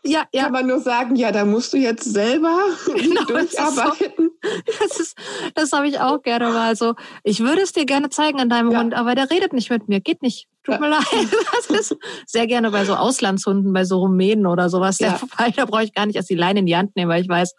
[0.08, 0.44] ja, ja.
[0.44, 2.58] kann man nur sagen, ja, da musst du jetzt selber
[2.96, 4.32] genau, durcharbeiten.
[4.80, 5.18] Das, ist,
[5.56, 6.96] das habe ich auch gerne mal so.
[7.24, 8.80] Ich würde es dir gerne zeigen an deinem ja.
[8.80, 10.00] Hund, aber der redet nicht mit mir.
[10.00, 10.48] Geht nicht.
[10.68, 11.06] Tut mir leid.
[11.70, 15.00] Das ist sehr gerne bei so Auslandshunden, bei so Rumänen oder sowas.
[15.00, 15.20] Ja.
[15.40, 17.30] Der, da brauche ich gar nicht erst die Leine in die Hand nehmen, weil ich
[17.30, 17.56] weiß,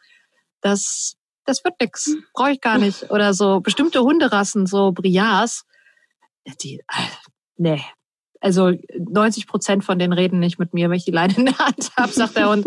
[0.61, 2.14] das, das wird nix.
[2.35, 3.11] Brauche ich gar nicht.
[3.11, 5.64] Oder so bestimmte Hunderassen, so Briars,
[6.62, 7.09] die, äh,
[7.57, 7.83] nee,
[8.40, 11.59] also 90 Prozent von denen reden nicht mit mir, wenn ich die Leine in der
[11.59, 12.66] Hand habe, sagt der Hund,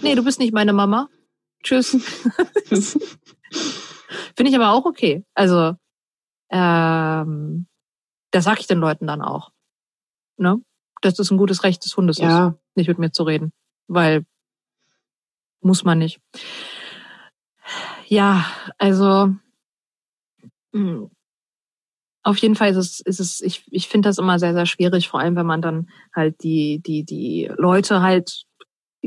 [0.00, 1.08] nee, du bist nicht meine Mama.
[1.62, 1.96] Tschüss.
[4.36, 5.24] Finde ich aber auch okay.
[5.34, 5.74] Also,
[6.50, 7.66] ähm,
[8.32, 9.50] das sage ich den Leuten dann auch.
[10.42, 10.60] Ne?
[11.00, 12.48] Dass das ein gutes Recht des Hundes ja.
[12.48, 13.52] ist, nicht mit mir zu reden.
[13.88, 14.24] Weil
[15.60, 16.20] muss man nicht.
[18.08, 18.44] Ja,
[18.78, 19.34] also
[20.72, 21.10] hm,
[22.24, 25.08] auf jeden Fall ist es, ist es ich, ich finde das immer sehr, sehr schwierig,
[25.08, 28.44] vor allem wenn man dann halt die, die, die Leute halt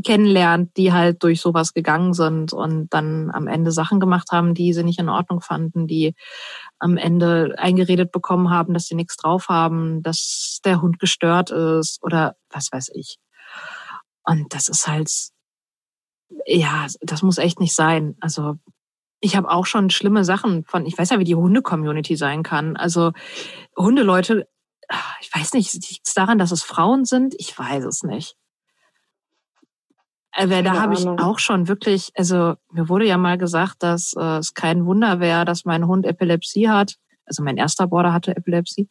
[0.03, 4.73] kennenlernt, die halt durch sowas gegangen sind und dann am Ende Sachen gemacht haben, die
[4.73, 6.15] sie nicht in Ordnung fanden, die
[6.79, 12.03] am Ende eingeredet bekommen haben, dass sie nichts drauf haben, dass der Hund gestört ist
[12.03, 13.17] oder was weiß ich.
[14.23, 15.11] Und das ist halt,
[16.45, 18.15] ja, das muss echt nicht sein.
[18.19, 18.55] Also
[19.21, 22.75] ich habe auch schon schlimme Sachen von, ich weiß ja, wie die Hunde-Community sein kann.
[22.75, 23.11] Also
[23.77, 24.47] Hundeleute,
[25.21, 27.33] ich weiß nicht, liegt es daran, dass es Frauen sind?
[27.37, 28.35] Ich weiß es nicht.
[30.37, 34.37] Aber da habe ich auch schon wirklich, also mir wurde ja mal gesagt, dass äh,
[34.39, 36.95] es kein Wunder wäre, dass mein Hund Epilepsie hat.
[37.25, 38.89] Also mein erster Border hatte Epilepsie.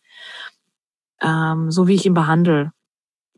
[1.21, 2.73] Ähm, so wie ich ihn behandle,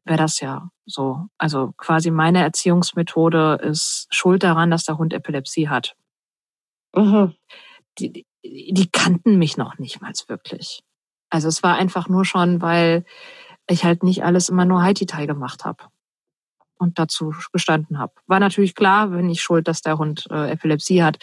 [0.05, 1.27] wäre das ja so.
[1.37, 5.97] Also quasi meine Erziehungsmethode ist schuld daran, dass der Hund Epilepsie hat.
[6.95, 7.35] Mhm.
[7.99, 10.85] Die, die kannten mich noch nicht mal wirklich.
[11.29, 13.05] Also es war einfach nur schon, weil
[13.69, 15.87] ich halt nicht alles immer nur Haiti-Tai gemacht habe
[16.79, 18.13] und dazu gestanden habe.
[18.27, 21.19] War natürlich klar, wenn ich schuld, dass der Hund äh, Epilepsie hat.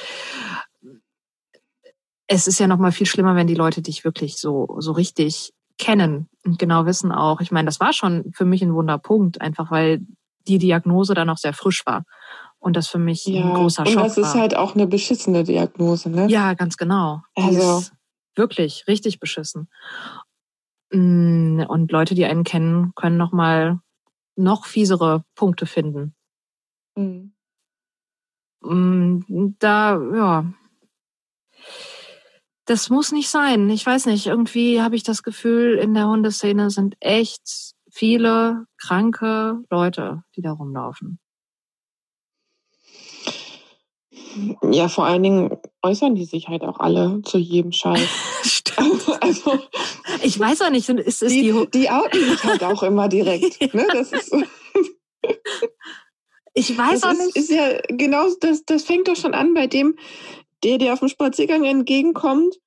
[2.27, 5.53] Es ist ja noch mal viel schlimmer, wenn die Leute dich wirklich so so richtig
[5.77, 7.41] kennen und genau wissen auch.
[7.41, 10.01] Ich meine, das war schon für mich ein Wunderpunkt, einfach weil
[10.47, 12.03] die Diagnose dann noch sehr frisch war
[12.59, 14.03] und das für mich ja, ein großer Schock war.
[14.03, 16.27] Und das ist halt auch eine beschissene Diagnose, ne?
[16.29, 17.21] Ja, ganz genau.
[17.35, 17.83] Also
[18.35, 19.67] wirklich richtig beschissen.
[20.91, 23.79] Mm, und Leute, die einen kennen, können noch mal
[24.35, 26.15] noch fiesere Punkte finden.
[26.95, 27.33] Mhm.
[29.59, 30.53] Da, ja.
[32.65, 33.69] Das muss nicht sein.
[33.69, 34.27] Ich weiß nicht.
[34.27, 40.51] Irgendwie habe ich das Gefühl, in der Hundeszene sind echt viele kranke Leute, die da
[40.51, 41.19] rumlaufen.
[44.71, 48.62] Ja, vor allen Dingen äußern die sich halt auch alle zu jedem Scheiß.
[49.21, 49.59] Also,
[50.21, 53.61] ich weiß auch nicht, ist, ist die, die, die outen sich halt auch immer direkt.
[53.73, 53.87] ne?
[53.91, 54.43] Das ist so.
[56.53, 57.37] Ich weiß das auch ist, nicht.
[57.37, 59.97] Ist ja genau, das, das fängt doch schon an bei dem,
[60.63, 62.59] der dir auf dem Spaziergang entgegenkommt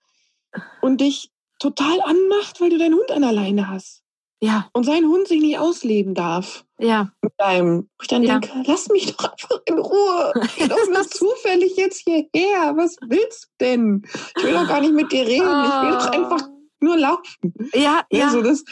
[0.80, 4.02] und dich total anmacht, weil du deinen Hund an der Leine hast.
[4.40, 4.68] Ja.
[4.72, 6.64] Und sein Hund sich nicht ausleben darf.
[6.78, 7.10] Ja.
[7.22, 7.88] Mit deinem.
[8.00, 8.38] Ich dann ja.
[8.38, 10.32] denke, lass mich doch einfach in Ruhe.
[10.56, 12.76] Geh doch nur zufällig jetzt hierher.
[12.76, 14.02] Was willst du denn?
[14.36, 15.46] Ich will doch gar nicht mit dir reden.
[15.46, 16.58] Ich will doch einfach ah.
[16.80, 17.54] nur laufen.
[17.74, 18.26] Ja, ja.
[18.26, 18.64] Also, das,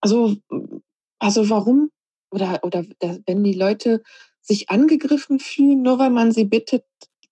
[0.00, 0.36] also,
[1.18, 1.90] also warum?
[2.30, 2.84] Oder, oder
[3.26, 4.02] wenn die Leute
[4.40, 6.84] sich angegriffen fühlen, nur weil man sie bittet,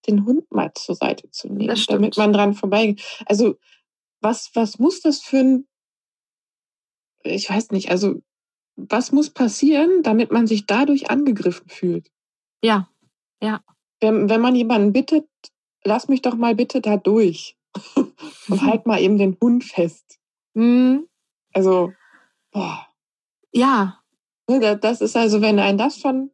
[0.06, 3.02] den Hund mal zur Seite zu nehmen, damit man dran vorbeigeht.
[3.24, 3.56] Also,
[4.20, 5.66] was, was muss das für ein
[7.24, 8.22] ich weiß nicht, also
[8.76, 12.10] was muss passieren, damit man sich dadurch angegriffen fühlt?
[12.62, 12.88] Ja,
[13.40, 13.62] ja.
[14.00, 15.26] Wenn, wenn man jemanden bittet,
[15.84, 17.56] lass mich doch mal bitte da durch
[18.48, 20.18] und halt mal eben den Hund fest.
[20.54, 21.08] Mhm.
[21.52, 21.92] Also,
[22.50, 22.86] boah.
[23.52, 24.00] Ja.
[24.48, 26.30] Ne, das ist also, wenn ein das schon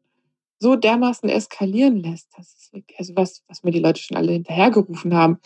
[0.58, 4.32] so dermaßen eskalieren lässt, das ist wirklich, also was, was mir die Leute schon alle
[4.32, 5.38] hinterhergerufen haben.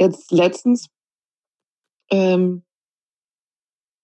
[0.00, 0.88] Jetzt letztens
[2.10, 2.65] ähm,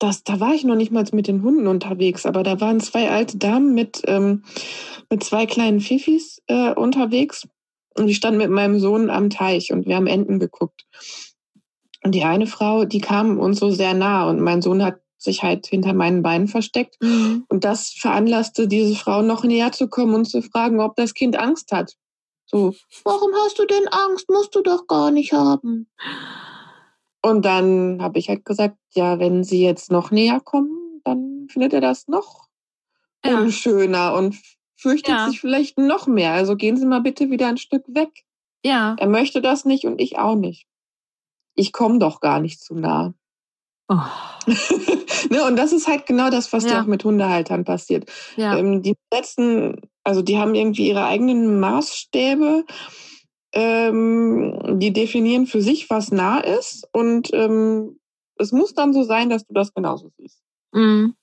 [0.03, 3.11] das, da war ich noch nicht mal mit den Hunden unterwegs, aber da waren zwei
[3.11, 4.45] alte Damen mit, ähm,
[5.11, 7.47] mit zwei kleinen Fifis äh, unterwegs
[7.97, 10.87] und die standen mit meinem Sohn am Teich und wir haben Enten geguckt.
[12.03, 15.45] Und die eine Frau, die kam uns so sehr nah und mein Sohn hat sich
[15.45, 16.97] halt hinter meinen Beinen versteckt.
[17.01, 17.45] Mhm.
[17.49, 21.38] Und das veranlasste diese Frau noch näher zu kommen und zu fragen, ob das Kind
[21.38, 21.95] Angst hat.
[22.47, 24.29] So, warum hast du denn Angst?
[24.29, 25.88] Musst du doch gar nicht haben.
[27.23, 31.73] Und dann habe ich halt gesagt, ja, wenn sie jetzt noch näher kommen, dann findet
[31.73, 32.49] er das noch
[33.25, 33.39] ja.
[33.39, 34.37] unschöner und
[34.77, 35.29] fürchtet ja.
[35.29, 36.33] sich vielleicht noch mehr.
[36.33, 38.25] Also gehen Sie mal bitte wieder ein Stück weg.
[38.65, 38.97] Ja.
[38.99, 40.67] Er möchte das nicht und ich auch nicht.
[41.55, 43.15] Ich komme doch gar nicht zu nah.
[43.89, 43.97] Oh.
[45.31, 46.81] ne, und das ist halt genau das, was ja.
[46.81, 48.11] auch mit Hundehaltern passiert.
[48.37, 48.57] Ja.
[48.57, 52.65] Ähm, die letzten, also die haben irgendwie ihre eigenen Maßstäbe
[53.53, 56.88] ähm, die definieren für sich, was nah ist.
[56.93, 57.99] Und ähm,
[58.38, 60.43] es muss dann so sein, dass du das genauso siehst.
[60.73, 61.15] Mhm.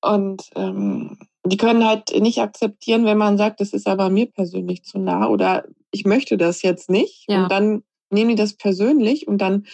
[0.00, 4.84] Und ähm, die können halt nicht akzeptieren, wenn man sagt, das ist aber mir persönlich
[4.84, 7.24] zu nah oder ich möchte das jetzt nicht.
[7.28, 7.44] Ja.
[7.44, 9.66] Und dann nehmen die das persönlich und dann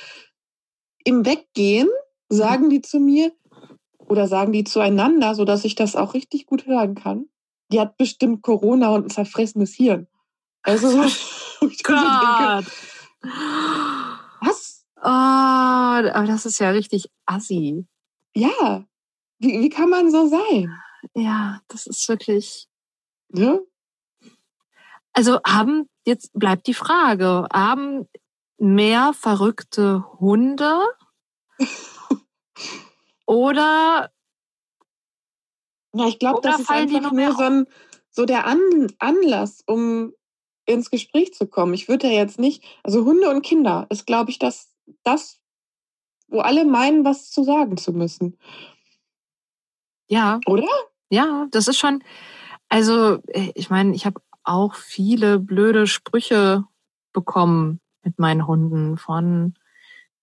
[1.04, 1.88] im Weggehen
[2.28, 3.32] sagen die zu mir
[3.98, 7.26] oder sagen die zueinander, so dass ich das auch richtig gut hören kann.
[7.72, 10.08] Die hat bestimmt Corona und ein zerfressenes Hirn.
[10.62, 10.88] Also
[11.60, 12.64] ich Gott.
[14.40, 14.84] was?
[14.96, 17.86] Oh, aber das ist ja richtig assi.
[18.34, 18.84] Ja.
[19.38, 20.76] Wie, wie kann man so sein?
[21.14, 22.68] Ja, das ist wirklich.
[23.32, 23.58] Ja?
[25.12, 28.08] Also haben, jetzt bleibt die Frage, haben
[28.58, 30.84] mehr verrückte Hunde
[33.26, 34.10] oder
[35.92, 37.66] ja, ich glaube, das ist einfach nur so, ein,
[38.10, 38.60] so der An
[38.98, 40.12] Anlass, um
[40.70, 41.74] ins Gespräch zu kommen.
[41.74, 45.40] Ich würde ja jetzt nicht, also Hunde und Kinder ist, glaube ich, das, das,
[46.28, 48.38] wo alle meinen, was zu sagen zu müssen.
[50.09, 50.40] Ja.
[50.46, 50.66] Oder?
[51.11, 52.02] Ja, das ist schon,
[52.68, 56.64] also äh, ich meine, ich habe auch viele blöde Sprüche
[57.12, 59.54] bekommen mit meinen Hunden von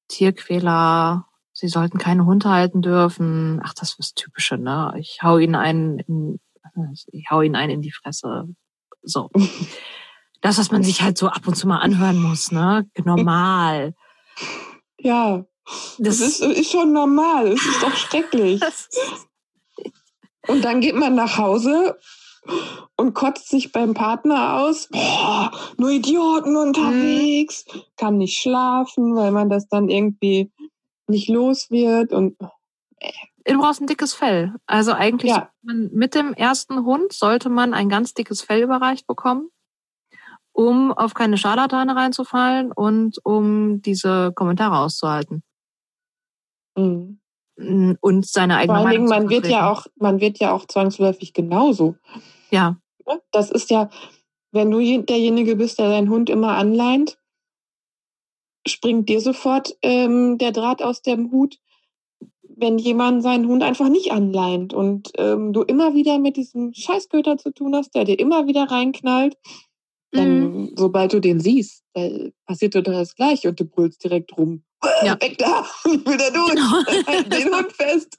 [0.08, 3.62] Tierquäler, sie sollten keine Hunde halten dürfen.
[3.64, 4.94] Ach, das ist das Typische, ne?
[4.98, 6.40] Ich hau ihnen einen in,
[7.12, 8.48] ich hau ihnen einen in die Fresse.
[9.02, 9.30] So.
[10.42, 12.90] Das, was man sich halt so ab und zu mal anhören muss, ne?
[13.04, 13.96] Normal.
[15.00, 15.46] Ja.
[15.98, 17.48] Das, das ist, ist schon normal.
[17.50, 18.62] Es ist doch schrecklich.
[20.48, 21.98] Und dann geht man nach Hause
[22.96, 24.88] und kotzt sich beim Partner aus.
[24.90, 27.66] Boah, nur Idioten unterwegs.
[27.74, 27.82] Mhm.
[27.98, 30.52] Kann nicht schlafen, weil man das dann irgendwie
[31.08, 32.38] nicht los wird und.
[33.00, 33.12] Äh.
[33.46, 34.54] Du brauchst ein dickes Fell.
[34.66, 35.50] Also eigentlich Ja.
[35.62, 39.50] man, mit dem ersten Hund sollte man ein ganz dickes Fell überreicht bekommen,
[40.58, 45.44] um auf keine Scharlatane reinzufallen und um diese Kommentare auszuhalten
[46.78, 47.20] Mhm.
[48.02, 50.66] Und seine Vor eigene allen Dingen, Meinung man wird ja auch, man wird ja auch
[50.66, 51.96] zwangsläufig genauso.
[52.52, 53.20] Ja, ne?
[53.32, 53.90] Das ist ja,
[54.52, 57.18] wenn du je- derjenige bist, der deinen Hund immer anleint,
[58.68, 61.58] springt dir sofort ähm, der Draht aus dem Hut,
[62.44, 67.38] wenn jemand seinen Hund einfach nicht anleint und ähm, du immer wieder mit diesem Scheißköter
[67.38, 69.36] zu tun hast, der dir immer wieder reinknallt,
[70.12, 70.74] dann, Mhm.
[70.78, 71.84] sobald du den siehst,
[72.46, 74.64] passiert total das Gleiche und du brüllst direkt rum.
[75.04, 75.18] Ja.
[75.22, 77.08] Weg da, ich will da durch, Genau.
[77.08, 78.18] halt den Hund fest.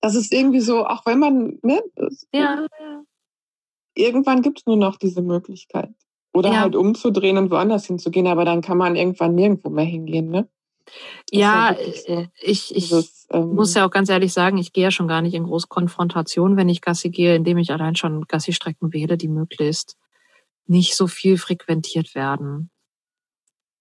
[0.00, 2.66] Das ist irgendwie so, auch wenn man, ne, das- ja,
[3.94, 5.90] irgendwann gibt es nur noch diese Möglichkeit.
[6.34, 6.60] Oder Ja.
[6.60, 10.48] halt umzudrehen und woanders hinzugehen, aber dann kann man irgendwann nirgendwo mehr hingehen, ne?
[11.32, 14.72] ist ja so äh, ich, ich Dieses, ähm, muss ja auch ganz ehrlich sagen, ich
[14.72, 17.96] gehe ja schon gar nicht in große Konfrontation, wenn ich Gassi gehe, indem ich allein
[17.96, 19.96] schon Gassi-Strecken wähle, die möglichst
[20.66, 22.70] nicht so viel frequentiert werden.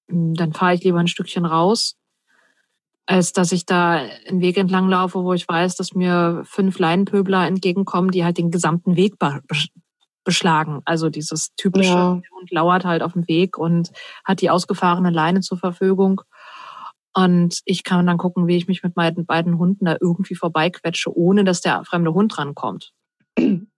[0.07, 1.95] Mm, Dann fahre ich lieber ein Stückchen raus,
[3.07, 3.91] als dass ich da
[4.27, 8.51] einen Weg entlang laufe, wo ich weiß, dass mir fünf Leinenpöbler entgegenkommen, die halt den
[8.51, 9.69] gesamten Weg be besch-
[10.23, 10.81] beschlagen.
[10.85, 12.21] Also dieses typische Ja.
[12.39, 13.91] und lauert halt auf dem Weg und
[14.23, 16.21] hat die ausgefahrene Leine zur Verfügung.
[17.13, 21.15] Und ich kann dann gucken, wie ich mich mit meinen beiden Hunden da irgendwie vorbeiquetsche,
[21.15, 22.91] ohne dass der fremde Hund rankommt.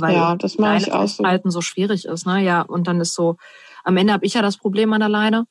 [0.00, 1.24] Weil ja, das mache ich auch so.
[1.50, 2.42] so schwierig ist, ne?
[2.42, 3.36] Ja, und dann ist so,
[3.84, 5.46] am Ende habe ich ja das Problem an der Leine.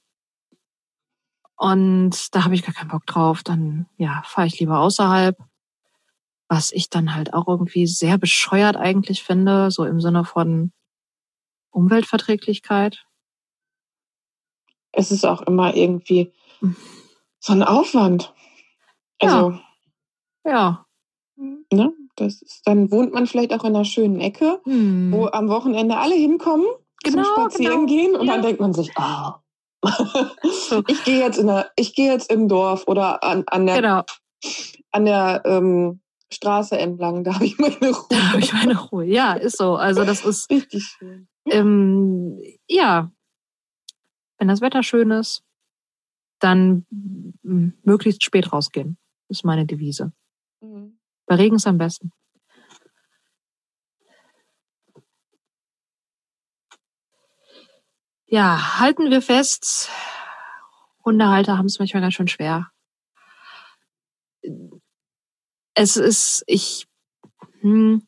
[1.58, 3.44] Und da habe ich gar keinen Bock drauf.
[3.44, 5.38] Dann, ja, fahre ich lieber außerhalb.
[6.50, 10.72] Was ich dann halt auch irgendwie sehr bescheuert eigentlich finde, so im Sinne von
[11.72, 13.06] Umweltverträglichkeit.
[14.94, 16.32] Es ist auch immer irgendwie
[16.62, 16.76] Mhm.
[17.40, 18.34] so ein Aufwand.
[19.20, 19.60] Also,
[20.46, 20.86] Ja.
[21.36, 25.12] ne, das ist, dann wohnt man vielleicht auch in einer schönen Ecke, Hm.
[25.14, 26.66] wo am Wochenende alle hinkommen
[27.04, 27.94] Genau, zum Spazieren genau.
[28.02, 28.34] gehen und Ja.
[28.34, 29.42] dann denkt man sich, ah,
[30.88, 34.04] ich gehe jetzt in der, ich gehe jetzt im Dorf oder an, an der, Genau,
[34.92, 36.02] an der ähm,
[36.34, 38.06] Straße entlang, da habe ich meine Ruhe.
[38.10, 39.06] da habe ich meine Ruhe.
[39.06, 39.76] Ja, ist so.
[39.76, 41.28] Also das ist, Richtig schön.
[41.50, 43.12] ähm, ja,
[44.40, 45.44] wenn das Wetter schön ist,
[46.40, 46.86] dann
[47.84, 48.98] möglichst spät rausgehen.
[49.30, 50.12] ist meine Devise.
[50.62, 50.97] Mhm.
[51.28, 52.12] Bei Regen ist am besten.
[58.26, 59.90] Ja, halten wir fest,
[61.04, 62.72] Hundehalter haben es manchmal ganz schön schwer.
[65.74, 66.88] Es ist, ich,
[67.62, 68.08] hm,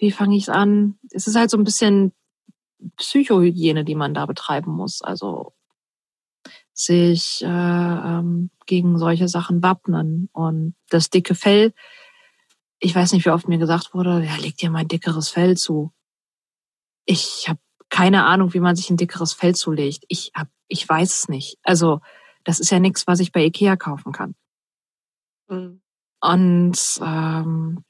[0.00, 0.98] wie fange ich es an?
[1.10, 2.12] Es ist halt so ein bisschen
[2.96, 5.02] Psychohygiene, die man da betreiben muss.
[5.02, 5.52] Also
[6.78, 10.28] sich äh, ähm, gegen solche Sachen wappnen.
[10.32, 11.72] Und das dicke Fell,
[12.78, 15.56] ich weiß nicht, wie oft mir gesagt wurde, ja, leg dir mal ein dickeres Fell
[15.56, 15.92] zu.
[17.04, 20.04] Ich habe keine Ahnung, wie man sich ein dickeres Fell zulegt.
[20.08, 21.58] Ich hab, ich weiß es nicht.
[21.62, 22.00] Also
[22.44, 24.34] das ist ja nichts, was ich bei Ikea kaufen kann.
[25.48, 25.80] Mhm.
[26.20, 27.84] Und ähm,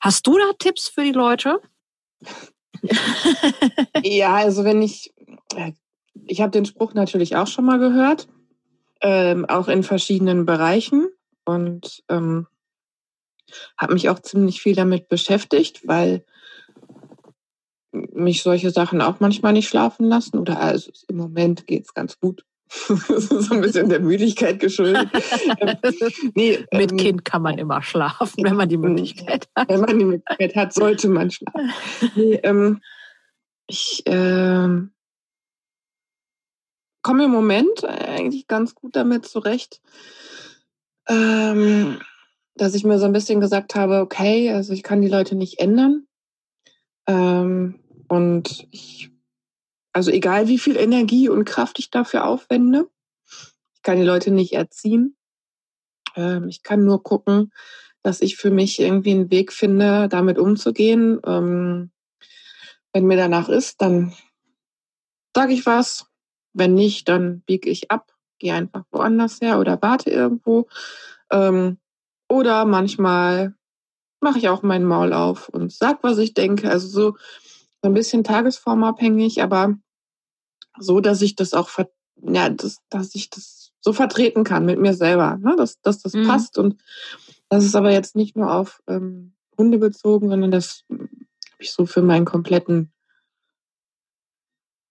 [0.00, 1.60] hast du da Tipps für die Leute?
[4.04, 5.12] Ja, also wenn ich,
[5.56, 5.72] äh,
[6.26, 8.28] ich habe den Spruch natürlich auch schon mal gehört,
[9.00, 11.08] ähm, auch in verschiedenen Bereichen
[11.44, 12.46] und ähm,
[13.78, 16.24] habe mich auch ziemlich viel damit beschäftigt, weil
[17.92, 22.44] mich solche Sachen auch manchmal nicht schlafen lassen oder also im Moment geht's ganz gut.
[22.88, 25.08] das ist so ein bisschen der Müdigkeit geschuldet.
[26.34, 29.68] Nee, Mit ähm, Kind kann man immer schlafen, wenn man die Möglichkeit hat.
[29.68, 31.72] wenn man die Möglichkeit hat, sollte man schlafen.
[32.14, 32.80] Nee, ähm,
[33.66, 34.92] ich ähm,
[37.08, 39.80] komme im Moment eigentlich ganz gut damit zurecht,
[41.08, 41.98] ähm,
[42.54, 45.58] dass ich mir so ein bisschen gesagt habe, okay, also ich kann die Leute nicht
[45.58, 46.06] ändern.
[47.06, 49.10] Ähm, und ich,
[49.94, 52.90] also egal wie viel Energie und Kraft ich dafür aufwende,
[53.74, 55.16] ich kann die Leute nicht erziehen.
[56.14, 57.52] Ähm, ich kann nur gucken,
[58.02, 61.20] dass ich für mich irgendwie einen Weg finde, damit umzugehen.
[61.24, 61.90] Ähm,
[62.92, 64.12] wenn mir danach ist, dann
[65.34, 66.07] sage ich was.
[66.58, 70.68] Wenn nicht, dann biege ich ab, gehe einfach woanders her oder warte irgendwo.
[71.30, 71.78] Ähm,
[72.28, 73.54] oder manchmal
[74.20, 76.70] mache ich auch meinen Maul auf und sag, was ich denke.
[76.70, 77.16] Also so,
[77.82, 79.78] ein bisschen tagesformabhängig, aber
[80.78, 81.70] so, dass ich das auch,
[82.22, 85.54] ja, das, dass ich das so vertreten kann mit mir selber, ne?
[85.56, 86.26] dass, dass das Mhm.
[86.26, 86.80] passt und
[87.48, 91.08] das ist aber jetzt nicht nur auf ähm, Hunde bezogen, sondern das habe
[91.60, 92.92] ich so für meinen kompletten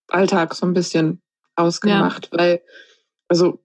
[0.08, 1.22] Alltag so ein bisschen
[1.58, 2.62] ausgemacht, weil,
[3.28, 3.60] also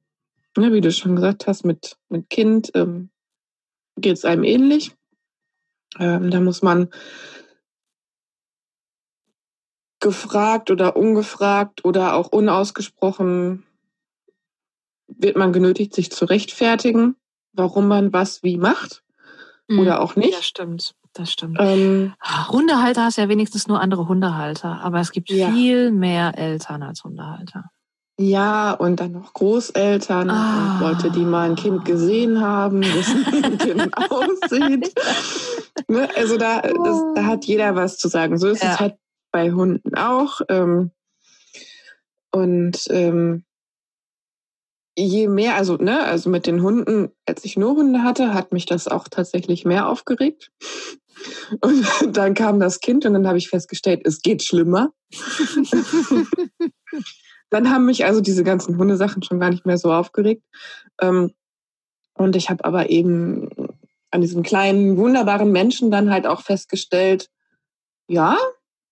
[0.56, 3.10] ja, wie du schon gesagt hast, mit, mit Kind ähm,
[3.96, 4.92] geht es einem ähnlich.
[5.98, 6.88] Ähm, da muss man
[10.00, 13.64] gefragt oder ungefragt oder auch unausgesprochen
[15.06, 17.16] wird man genötigt, sich zu rechtfertigen,
[17.52, 19.04] warum man was wie macht
[19.68, 19.80] mhm.
[19.80, 20.34] oder auch nicht.
[20.34, 21.58] Das stimmt, das stimmt.
[21.60, 25.50] Ähm, ah, Hundehalter hast ja wenigstens nur andere Hundehalter, aber es gibt ja.
[25.50, 27.70] viel mehr Eltern als Hundehalter.
[28.22, 30.74] Ja, und dann noch Großeltern ah.
[30.74, 34.92] und Leute, die mal ein Kind gesehen haben, wissen, wie ein Kind aussieht.
[35.88, 36.08] Ne?
[36.16, 38.38] Also da, das, da hat jeder was zu sagen.
[38.38, 38.74] So ist ja.
[38.74, 38.94] es halt
[39.32, 40.40] bei Hunden auch.
[40.48, 40.92] Ähm,
[42.30, 43.44] und ähm,
[44.96, 48.66] je mehr, also, ne, also mit den Hunden, als ich nur Hunde hatte, hat mich
[48.66, 50.52] das auch tatsächlich mehr aufgeregt.
[51.60, 51.84] Und
[52.16, 54.92] dann kam das Kind und dann habe ich festgestellt, es geht schlimmer.
[57.52, 60.42] Dann haben mich also diese ganzen Hundesachen schon gar nicht mehr so aufgeregt.
[61.00, 61.32] Ähm,
[62.14, 63.50] und ich habe aber eben
[64.10, 67.28] an diesem kleinen, wunderbaren Menschen dann halt auch festgestellt,
[68.08, 68.38] ja,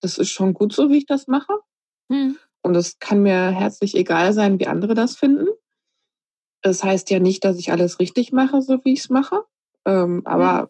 [0.01, 1.59] das ist schon gut so, wie ich das mache.
[2.11, 2.37] Hm.
[2.63, 5.49] Und es kann mir herzlich egal sein, wie andere das finden.
[6.61, 9.45] Das heißt ja nicht, dass ich alles richtig mache, so wie ich es mache.
[9.87, 10.69] Ähm, aber mhm.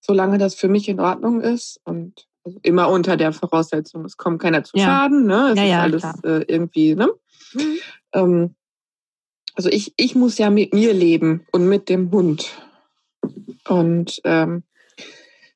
[0.00, 2.26] solange das für mich in Ordnung ist und
[2.62, 4.84] immer unter der Voraussetzung, es kommt keiner zu ja.
[4.84, 5.50] Schaden, ne?
[5.52, 7.08] Es ja, ist ja, alles äh, irgendwie, ne?
[7.54, 7.78] Mhm.
[8.12, 8.54] Ähm,
[9.54, 12.50] also ich, ich muss ja mit mir leben und mit dem Hund.
[13.68, 14.64] Und ähm,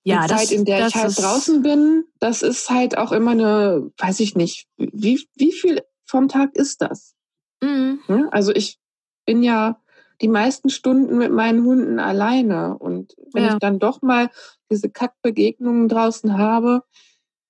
[0.04, 3.32] ja, die das, Zeit, in der ich halt draußen bin, das ist halt auch immer
[3.32, 7.14] eine, weiß ich nicht, wie, wie viel vom Tag ist das?
[7.60, 8.28] Mhm.
[8.30, 8.78] Also ich
[9.24, 9.80] bin ja
[10.20, 12.78] die meisten Stunden mit meinen Hunden alleine.
[12.78, 13.52] Und wenn ja.
[13.54, 14.30] ich dann doch mal
[14.70, 16.82] diese Kackbegegnungen draußen habe,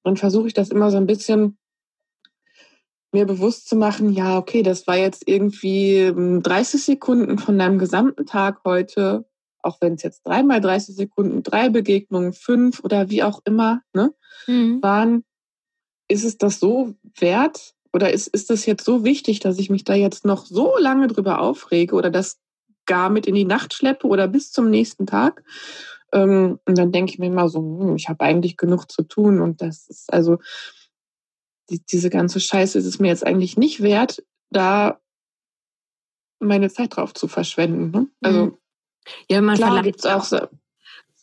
[0.05, 1.59] dann versuche ich das immer so ein bisschen
[3.13, 8.27] mir bewusst zu machen, ja, okay, das war jetzt irgendwie 30 Sekunden von deinem gesamten
[8.27, 9.25] Tag heute,
[9.63, 14.13] auch wenn es jetzt dreimal 30 Sekunden, drei Begegnungen, fünf oder wie auch immer ne,
[14.47, 14.83] mhm.
[14.83, 15.25] waren,
[16.09, 19.83] ist es das so wert, oder ist, ist das jetzt so wichtig, dass ich mich
[19.83, 22.39] da jetzt noch so lange drüber aufrege oder das
[22.85, 25.43] gar mit in die Nacht schleppe oder bis zum nächsten Tag?
[26.13, 29.41] Ähm, und dann denke ich mir immer so, hm, ich habe eigentlich genug zu tun
[29.41, 30.39] und das ist also
[31.69, 35.01] die, diese ganze Scheiße ist es mir jetzt eigentlich nicht wert, da
[36.39, 37.91] meine Zeit drauf zu verschwenden.
[37.91, 38.07] Ne?
[38.23, 38.59] Also mhm.
[39.29, 40.41] ja, man klar gibt's auch so.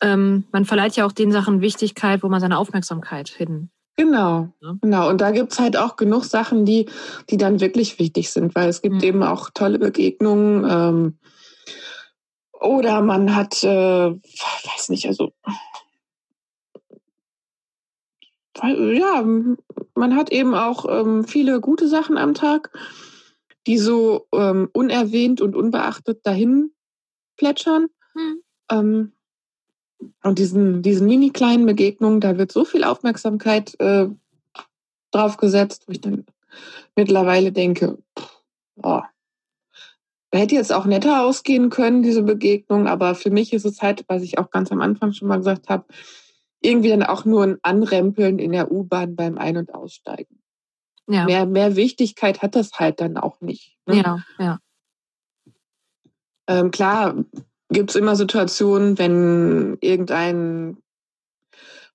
[0.02, 4.76] Ähm, man verleiht ja auch den Sachen Wichtigkeit, wo man seine Aufmerksamkeit hin Genau, ja.
[4.80, 5.08] genau.
[5.08, 6.86] Und da gibt's halt auch genug Sachen, die,
[7.30, 9.02] die dann wirklich wichtig sind, weil es gibt mhm.
[9.02, 10.66] eben auch tolle Begegnungen.
[10.68, 11.18] Ähm,
[12.60, 14.14] oder man hat, äh,
[14.84, 15.32] weiß nicht, also
[18.62, 19.24] ja,
[19.94, 22.70] man hat eben auch ähm, viele gute Sachen am Tag,
[23.66, 26.70] die so ähm, unerwähnt und unbeachtet dahin
[27.36, 27.88] plätschern.
[28.14, 28.42] Mhm.
[28.70, 29.12] Ähm,
[30.22, 34.06] und diesen, diesen mini kleinen Begegnungen, da wird so viel Aufmerksamkeit äh,
[35.10, 36.24] drauf gesetzt, wo ich dann
[36.94, 37.98] mittlerweile denke,
[38.82, 39.02] oh,
[40.38, 44.22] hätte jetzt auch netter ausgehen können, diese Begegnung, aber für mich ist es halt, was
[44.22, 45.84] ich auch ganz am Anfang schon mal gesagt habe,
[46.60, 50.40] irgendwie dann auch nur ein Anrempeln in der U-Bahn beim Ein- und Aussteigen.
[51.06, 51.26] Ja.
[51.26, 53.76] Mehr, mehr Wichtigkeit hat das halt dann auch nicht.
[53.86, 53.96] Ne?
[53.96, 54.58] Ja, ja.
[56.46, 57.14] Ähm, klar,
[57.70, 60.78] gibt es immer Situationen, wenn irgendein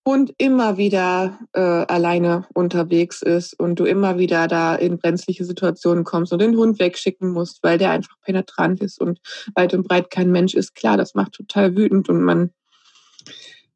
[0.10, 6.04] Hund immer wieder äh, alleine unterwegs ist und du immer wieder da in brenzliche Situationen
[6.04, 9.20] kommst und den Hund wegschicken musst, weil der einfach penetrant ist und
[9.54, 10.74] weit und breit kein Mensch ist.
[10.74, 12.50] Klar, das macht total wütend und man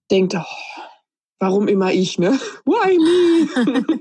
[0.09, 0.89] denkt, oh,
[1.37, 2.31] warum immer ich, ne?
[2.65, 3.99] Why me?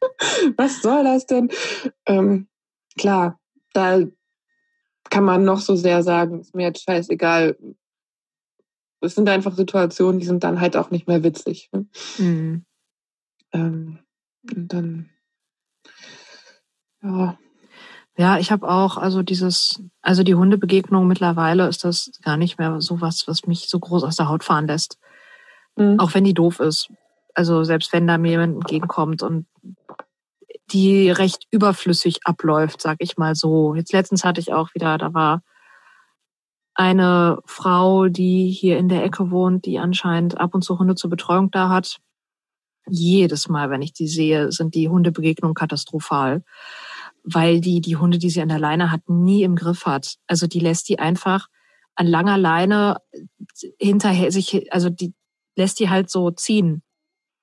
[0.56, 1.48] Was soll das denn?
[2.06, 2.46] Ähm,
[2.96, 3.40] klar,
[3.72, 4.00] da
[5.10, 7.56] kann man noch so sehr sagen, ist mir jetzt scheißegal.
[9.04, 11.70] Es sind einfach Situationen, die sind dann halt auch nicht mehr witzig.
[11.72, 11.86] Ne?
[12.18, 12.64] Mhm.
[13.52, 13.98] Ähm,
[14.54, 15.10] und dann,
[17.02, 17.38] ja.
[18.16, 22.80] Ja, ich habe auch, also dieses, also die Hundebegegnung mittlerweile ist das gar nicht mehr
[22.80, 24.98] so was, was mich so groß aus der Haut fahren lässt.
[25.76, 25.98] Mhm.
[25.98, 26.90] Auch wenn die doof ist.
[27.34, 29.46] Also selbst wenn da mir jemand entgegenkommt und
[30.70, 33.74] die recht überflüssig abläuft, sag ich mal so.
[33.74, 35.42] Jetzt letztens hatte ich auch wieder, da war
[36.74, 41.10] eine Frau, die hier in der Ecke wohnt, die anscheinend ab und zu Hunde zur
[41.10, 41.98] Betreuung da hat.
[42.86, 46.44] Jedes Mal, wenn ich die sehe, sind die Hundebegegnungen katastrophal,
[47.22, 50.16] weil die die Hunde, die sie an der Leine hat, nie im Griff hat.
[50.26, 51.48] Also die lässt die einfach
[51.94, 52.98] an langer Leine
[53.78, 55.14] hinterher sich, also die
[55.56, 56.82] lässt die halt so ziehen.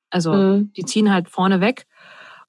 [0.09, 0.73] Also mhm.
[0.73, 1.87] die ziehen halt vorne weg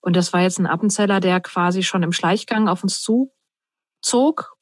[0.01, 3.33] und das war jetzt ein Appenzeller, der quasi schon im Schleichgang auf uns zu
[4.03, 4.57] zog.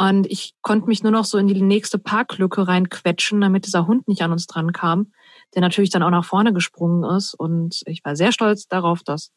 [0.00, 4.08] Und ich konnte mich nur noch so in die nächste Parklücke reinquetschen, damit dieser Hund
[4.08, 5.12] nicht an uns dran kam,
[5.54, 7.34] der natürlich dann auch nach vorne gesprungen ist.
[7.34, 9.30] Und ich war sehr stolz darauf, dass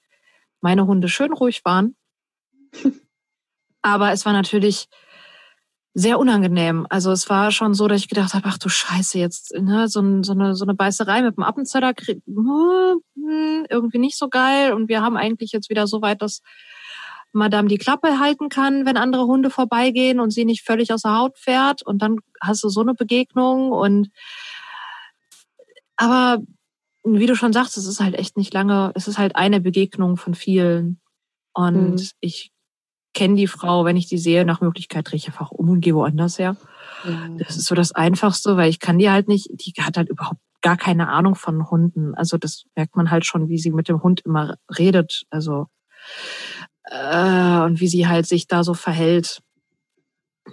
[0.61, 1.97] meine Hunde schön ruhig waren.
[3.81, 4.87] Aber es war natürlich
[5.93, 6.87] sehr unangenehm.
[6.89, 10.23] Also es war schon so, dass ich gedacht habe, ach du Scheiße, jetzt ne, so,
[10.23, 14.71] so, eine, so eine Beißerei mit dem Appenzeller hm, irgendwie nicht so geil.
[14.71, 16.39] Und wir haben eigentlich jetzt wieder so weit, dass
[17.33, 21.17] Madame die Klappe halten kann, wenn andere Hunde vorbeigehen und sie nicht völlig aus der
[21.17, 21.81] Haut fährt.
[21.81, 23.71] Und dann hast du so eine Begegnung.
[23.71, 24.09] Und
[25.95, 26.39] aber
[27.03, 30.15] wie du schon sagst, es ist halt echt nicht lange, es ist halt eine Begegnung
[30.15, 31.01] von vielen.
[31.53, 32.09] Und mhm.
[32.21, 32.51] ich
[33.13, 35.95] kenne die Frau, wenn ich die sehe, nach Möglichkeit drehe ich einfach um und gehe
[35.95, 36.55] woanders her.
[37.03, 37.27] Ja.
[37.37, 40.39] Das ist so das Einfachste, weil ich kann die halt nicht, die hat halt überhaupt
[40.61, 42.15] gar keine Ahnung von Hunden.
[42.15, 45.23] Also das merkt man halt schon, wie sie mit dem Hund immer redet.
[45.29, 45.67] Also
[46.85, 49.41] äh, und wie sie halt sich da so verhält.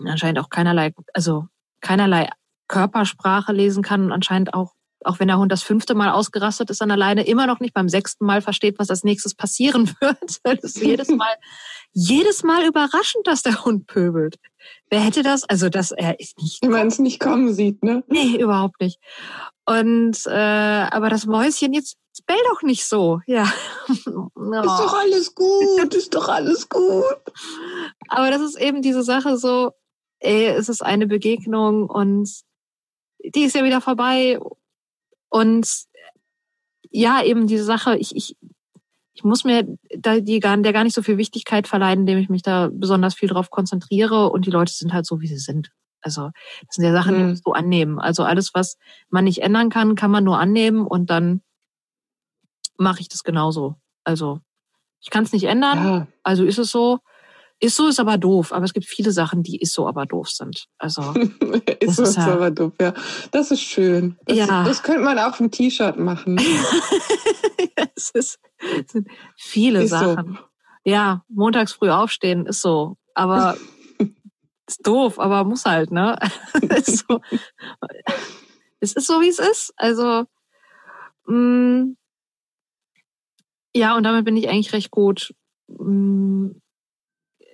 [0.07, 1.47] Anscheinend auch keinerlei, also
[1.81, 2.31] keinerlei
[2.69, 4.75] Körpersprache lesen kann und anscheinend auch
[5.05, 7.89] auch wenn der Hund das fünfte Mal ausgerastet ist an alleine, immer noch nicht beim
[7.89, 10.41] sechsten Mal versteht, was als nächstes passieren wird.
[10.43, 11.35] Das ist jedes Mal,
[11.93, 14.37] jedes Mal überraschend, dass der Hund pöbelt.
[14.91, 15.45] Wer hätte das?
[15.45, 16.63] Also, dass er ist nicht.
[16.63, 18.05] Wenn man es nicht kommen sieht, ne?
[18.09, 18.99] Nee, überhaupt nicht.
[19.65, 20.31] Und äh,
[20.91, 21.97] aber das Mäuschen jetzt
[22.31, 23.21] bell doch nicht so.
[23.27, 23.53] Ja.
[24.07, 24.29] oh.
[24.37, 27.05] Ist doch alles gut, ist doch alles gut.
[28.09, 29.73] Aber das ist eben diese Sache so,
[30.21, 32.31] ey, es ist eine Begegnung und
[33.35, 34.39] die ist ja wieder vorbei
[35.29, 35.69] und
[36.91, 38.37] ja, eben diese Sache, ich, ich,
[39.15, 39.67] ich muss mir
[39.97, 43.15] da die gar, der gar nicht so viel Wichtigkeit verleihen, indem ich mich da besonders
[43.15, 45.71] viel drauf konzentriere und die Leute sind halt so, wie sie sind.
[46.01, 46.31] Also
[46.67, 47.31] das sind ja Sachen, die mhm.
[47.31, 47.99] musst du annehmen.
[47.99, 48.79] Also alles, was
[49.11, 51.43] man nicht ändern kann, kann man nur annehmen und dann
[52.81, 53.77] mache ich das genauso.
[54.05, 54.41] Also
[55.01, 56.07] ich kann es nicht ändern, ja.
[56.23, 56.99] also ist es so.
[57.63, 58.55] Ist so, ist aber doof.
[58.55, 60.65] Aber es gibt viele Sachen, die ist so, aber doof sind.
[60.79, 61.03] Also
[61.81, 62.95] ist so, ist ja, aber doof, ja.
[63.33, 64.19] Das ist schön.
[64.25, 64.65] Das, ja.
[64.65, 66.39] das könnte man auf ein T-Shirt machen.
[67.95, 70.39] es, ist, es sind viele ist Sachen.
[70.39, 70.45] So.
[70.85, 72.97] Ja, montags früh aufstehen ist so.
[73.15, 73.59] Aber
[74.67, 76.19] ist doof, aber muss halt, ne?
[76.63, 77.21] ist so,
[78.81, 79.75] es ist so, wie es ist.
[79.77, 80.25] Also,
[81.27, 81.97] mh, mm,
[83.75, 85.35] ja, und damit bin ich eigentlich recht gut.
[85.69, 86.49] Mm,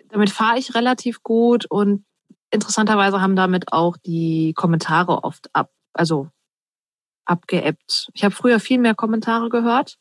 [0.08, 2.04] damit fahre ich relativ gut und
[2.50, 6.28] interessanterweise haben damit auch die Kommentare oft ab, also
[7.24, 8.08] abgeebbt.
[8.14, 9.98] Ich habe früher viel mehr Kommentare gehört.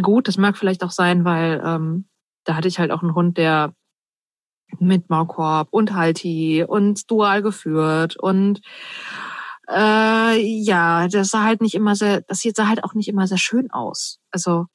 [0.00, 2.04] Gut, das mag vielleicht auch sein, weil ähm,
[2.44, 3.74] da hatte ich halt auch einen Hund, der
[4.78, 8.60] mit Maulkorb und Halti und dual geführt und
[9.70, 13.38] äh, ja, das sah halt nicht immer sehr, das sah halt auch nicht immer sehr
[13.38, 14.18] schön aus.
[14.30, 14.66] Also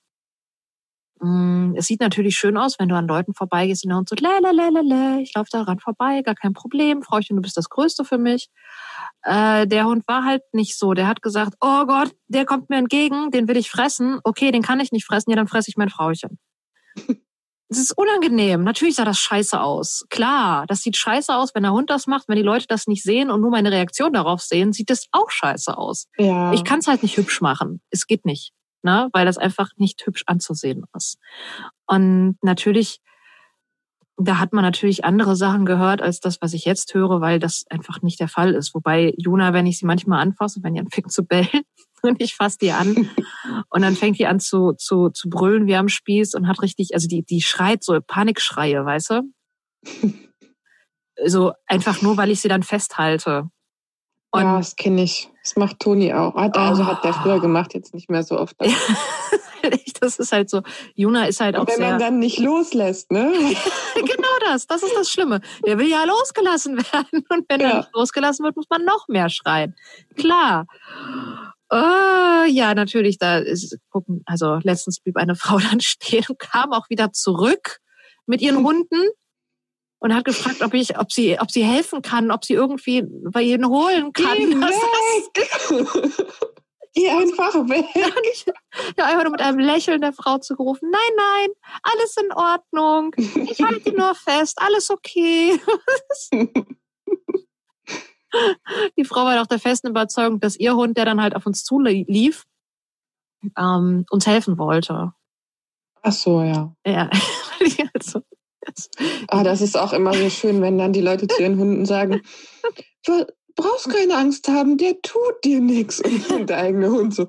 [1.22, 4.16] Mm, es sieht natürlich schön aus, wenn du an Leuten vorbeigehst und der Hund so,
[4.20, 8.50] lalalala, ich laufe daran vorbei, gar kein Problem, Frauchen, du bist das Größte für mich.
[9.24, 10.94] Äh, der Hund war halt nicht so.
[10.94, 14.20] Der hat gesagt, oh Gott, der kommt mir entgegen, den will ich fressen.
[14.24, 16.38] Okay, den kann ich nicht fressen, ja, dann fresse ich mein Frauchen.
[17.70, 18.64] Es ist unangenehm.
[18.64, 20.06] Natürlich sah das scheiße aus.
[20.10, 22.28] Klar, das sieht scheiße aus, wenn der Hund das macht.
[22.28, 25.32] Wenn die Leute das nicht sehen und nur meine Reaktion darauf sehen, sieht das auch
[25.32, 26.08] scheiße aus.
[26.18, 26.54] Ja.
[26.54, 27.82] Ich kann es halt nicht hübsch machen.
[27.90, 28.54] Es geht nicht
[28.86, 29.10] ne?
[29.12, 31.18] weil das einfach nicht hübsch anzusehen ist.
[31.88, 33.02] Und natürlich,
[34.18, 37.66] da hat man natürlich andere Sachen gehört als das, was ich jetzt höre, weil das
[37.70, 38.74] einfach nicht der Fall ist.
[38.74, 41.64] Wobei Juna, wenn ich sie manchmal anfasse, wenn die anfängt zu bellen
[42.02, 43.10] und ich fasse die an
[43.70, 46.94] und dann fängt die an zu, zu, zu brüllen wie am Spieß und hat richtig,
[46.94, 49.22] also die, die schreit so Panikschreie, weißt du?
[51.26, 53.50] So einfach nur, weil ich sie dann festhalte.
[54.36, 55.30] Und ja, das kenne ich.
[55.44, 56.36] Das macht Toni auch.
[56.36, 56.86] Hat, also oh.
[56.86, 58.56] hat der früher gemacht, jetzt nicht mehr so oft.
[60.02, 60.62] das ist halt so.
[60.96, 61.86] Juna ist halt auch wenn sehr...
[61.86, 63.32] Wenn man dann nicht loslässt, ne?
[63.96, 64.68] genau das.
[64.68, 65.42] Das ist das Schlimme.
[65.66, 67.26] Der will ja losgelassen werden.
[67.30, 67.70] Und wenn ja.
[67.70, 69.76] er nicht losgelassen wird, muss man noch mehr schreien.
[70.16, 70.66] Klar.
[71.70, 73.18] Oh, ja, natürlich.
[73.18, 77.80] Da ist, gucken, also letztens blieb eine Frau dann stehen und kam auch wieder zurück
[78.26, 79.10] mit ihren Hunden
[80.06, 83.42] und hat gefragt, ob ich, ob sie, ob sie helfen kann, ob sie irgendwie bei
[83.42, 84.38] ihnen holen kann.
[84.38, 86.26] Geh weg.
[86.94, 87.86] Geh einfach weg.
[88.98, 91.48] Ja, einfach nur mit einem Lächeln der Frau zu rufen, nein, nein,
[91.82, 93.16] alles in Ordnung.
[93.18, 95.60] Ich halte nur fest, alles okay.
[98.98, 101.64] Die Frau war doch der festen Überzeugung, dass ihr Hund, der dann halt auf uns
[101.64, 102.44] zulief,
[103.58, 105.14] ähm, uns helfen wollte.
[106.02, 106.76] Ach so, ja.
[106.86, 107.10] Ja,
[107.94, 108.22] also,
[109.28, 112.22] Ah, das ist auch immer so schön, wenn dann die Leute zu ihren Hunden sagen,
[113.06, 116.02] du brauchst keine Angst haben, der tut dir nichts.
[116.30, 117.28] Und der eigene Hund so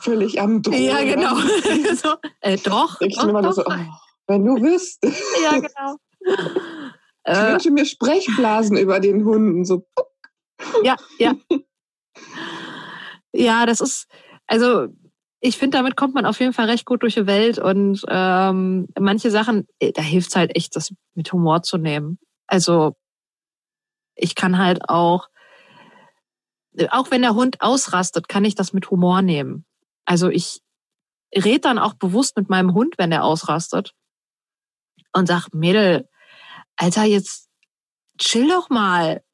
[0.00, 0.82] völlig am Drohen.
[0.82, 1.36] Ja, genau.
[1.94, 3.00] so, äh, doch.
[3.00, 3.52] Ich doch, doch.
[3.52, 3.72] So, oh,
[4.26, 5.22] wenn du wüsstest.
[5.42, 5.96] Ja, genau.
[7.24, 9.64] Ich äh, wünsche mir Sprechblasen über den Hunden.
[9.64, 9.86] So.
[10.82, 11.34] Ja, ja.
[13.34, 14.08] Ja, das ist,
[14.46, 14.88] also
[15.44, 18.86] ich finde, damit kommt man auf jeden Fall recht gut durch die Welt und ähm,
[18.98, 22.20] manche Sachen, äh, da hilft es halt echt, das mit Humor zu nehmen.
[22.46, 22.94] Also
[24.14, 25.28] ich kann halt auch,
[26.90, 29.66] auch wenn der Hund ausrastet, kann ich das mit Humor nehmen.
[30.04, 30.60] Also ich
[31.34, 33.94] rede dann auch bewusst mit meinem Hund, wenn der ausrastet
[35.12, 36.08] und sag, Mädel,
[36.76, 37.48] Alter, jetzt
[38.16, 39.24] chill doch mal.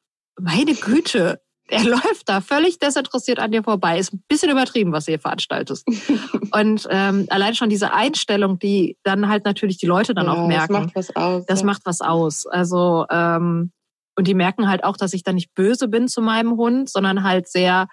[0.41, 3.99] Meine Güte, er läuft da völlig desinteressiert an dir vorbei.
[3.99, 5.87] Ist ein bisschen übertrieben, was du hier veranstaltest.
[6.53, 10.47] und ähm, allein schon diese Einstellung, die dann halt natürlich die Leute dann ja, auch
[10.47, 10.73] merken.
[10.73, 11.47] Das macht was aus.
[11.47, 11.67] Das ja.
[11.67, 12.47] macht was aus.
[12.47, 13.73] Also ähm,
[14.19, 17.23] und die merken halt auch, dass ich da nicht böse bin zu meinem Hund, sondern
[17.23, 17.87] halt sehr,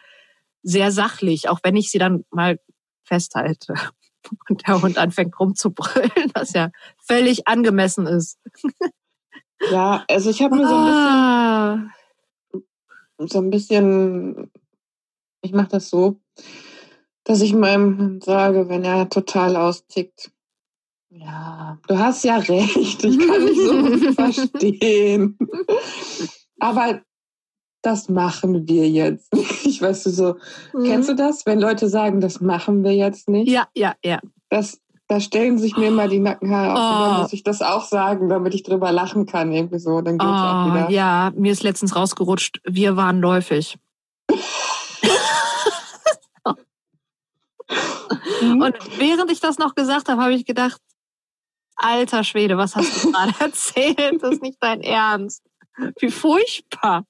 [0.63, 2.59] sehr sachlich, auch wenn ich sie dann mal
[3.03, 3.75] festhalte
[4.49, 8.39] und der Hund anfängt rumzubrüllen, was ja völlig angemessen ist.
[9.69, 11.89] Ja, also ich habe mir so ein bisschen, ah.
[13.17, 14.51] So ein bisschen,
[15.41, 16.19] ich mache das so,
[17.23, 20.31] dass ich meinem Hund sage, wenn er total austickt,
[21.09, 25.37] ja, du hast ja recht, ich kann dich so verstehen.
[26.59, 27.01] Aber
[27.81, 29.81] das machen wir jetzt nicht.
[29.81, 30.35] Weißt du so,
[30.73, 30.83] mhm.
[30.83, 33.49] kennst du das, wenn Leute sagen, das machen wir jetzt nicht?
[33.49, 34.19] Ja, ja, ja.
[34.49, 36.79] Das, da stellen sich mir immer die Nackenhaare auf.
[36.79, 36.81] Oh.
[36.81, 39.51] Und dann muss ich das auch sagen, damit ich drüber lachen kann.
[39.51, 40.01] Irgendwie so.
[40.01, 40.89] Dann geht's oh, auch wieder.
[40.89, 43.77] Ja, mir ist letztens rausgerutscht, wir waren läufig.
[48.41, 48.61] Mhm.
[48.61, 50.81] Und während ich das noch gesagt habe, habe ich gedacht,
[51.75, 54.21] alter Schwede, was hast du gerade erzählt?
[54.21, 55.43] Das ist nicht dein Ernst.
[55.99, 57.05] Wie furchtbar.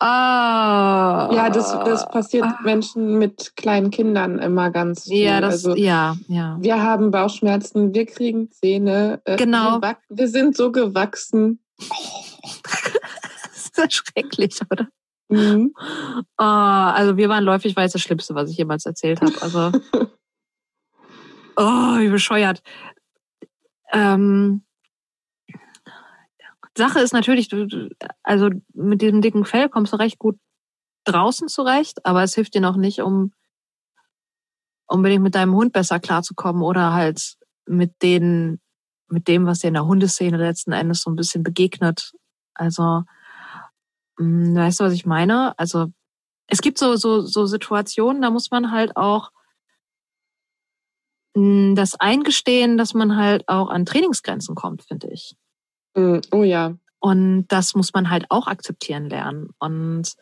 [0.00, 1.28] Ah.
[1.32, 2.58] Ja, das, das passiert ah.
[2.62, 5.24] Menschen mit kleinen Kindern immer ganz viel.
[5.24, 6.56] Ja, das, also, ja, ja.
[6.60, 9.20] Wir haben Bauchschmerzen, wir kriegen Zähne.
[9.24, 9.80] Äh, genau.
[9.80, 11.60] Wir, wir, sind so gewachsen.
[11.78, 14.86] das ist ja schrecklich, oder?
[15.28, 15.74] Mhm.
[16.38, 19.34] Oh, also wir waren läufig, weil es das Schlimmste, was ich jemals erzählt habe.
[19.42, 19.72] Also,
[21.56, 22.62] oh, wie bescheuert.
[23.92, 24.62] Ähm,
[26.78, 27.50] Sache ist natürlich,
[28.22, 30.38] also mit diesem dicken Fell kommst du recht gut
[31.04, 33.32] draußen zurecht, aber es hilft dir noch nicht, um
[34.86, 38.60] unbedingt mit deinem Hund besser klarzukommen oder halt mit den,
[39.08, 42.12] mit dem, was dir in der Hundeszene letzten Endes so ein bisschen begegnet.
[42.54, 43.02] Also,
[44.18, 45.58] mh, hm, weißt du, was ich meine?
[45.58, 45.88] Also,
[46.46, 49.30] es gibt so, so, so Situationen, da muss man halt auch
[51.36, 55.36] hm, das eingestehen, dass man halt auch an Trainingsgrenzen kommt, finde ich.
[55.98, 56.76] Hm, oh ja.
[57.00, 59.50] Und das muss man halt auch akzeptieren lernen.
[59.58, 60.14] Und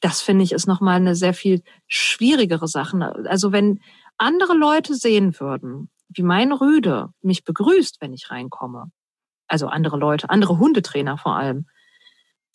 [0.00, 3.14] das finde ich ist nochmal eine sehr viel schwierigere Sache.
[3.26, 3.80] Also wenn
[4.18, 8.90] andere Leute sehen würden, wie mein Rüde mich begrüßt, wenn ich reinkomme,
[9.46, 11.66] also andere Leute, andere Hundetrainer vor allem,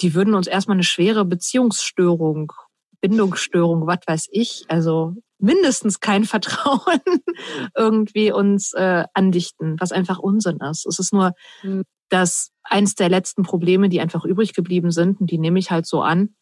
[0.01, 2.53] die würden uns erstmal eine schwere Beziehungsstörung,
[3.01, 7.01] Bindungsstörung, was weiß ich, also mindestens kein Vertrauen
[7.75, 10.85] irgendwie uns äh, andichten, was einfach Unsinn ist.
[10.85, 11.83] Es ist nur hm.
[12.09, 15.85] dass eins der letzten Probleme, die einfach übrig geblieben sind, und die nehme ich halt
[15.85, 16.35] so an.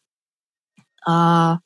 [1.06, 1.58] Äh,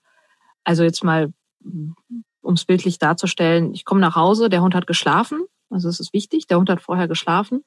[0.64, 5.46] also jetzt mal, um es bildlich darzustellen, ich komme nach Hause, der Hund hat geschlafen,
[5.70, 7.64] also es ist wichtig, der Hund hat vorher geschlafen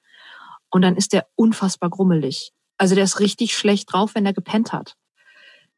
[0.70, 2.52] und dann ist der unfassbar grummelig.
[2.78, 4.96] Also der ist richtig schlecht drauf, wenn er gepennt hat.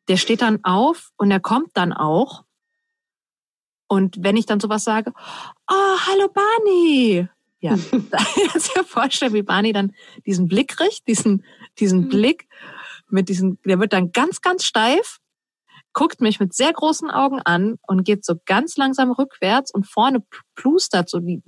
[0.09, 2.45] Der steht dann auf und er kommt dann auch
[3.95, 5.12] und wenn ich dann sowas sage,
[5.70, 7.28] oh, hallo Barney.
[7.61, 7.76] Ja,
[8.53, 9.92] kannst dir vorstellen, wie Barney dann
[10.26, 11.45] diesen Blick kriegt, diesen,
[11.78, 12.09] diesen mhm.
[12.09, 12.49] Blick
[13.09, 15.18] mit diesen, der wird dann ganz, ganz steif,
[15.92, 20.24] guckt mich mit sehr großen Augen an und geht so ganz langsam rückwärts und vorne
[20.57, 21.40] plustert so wie,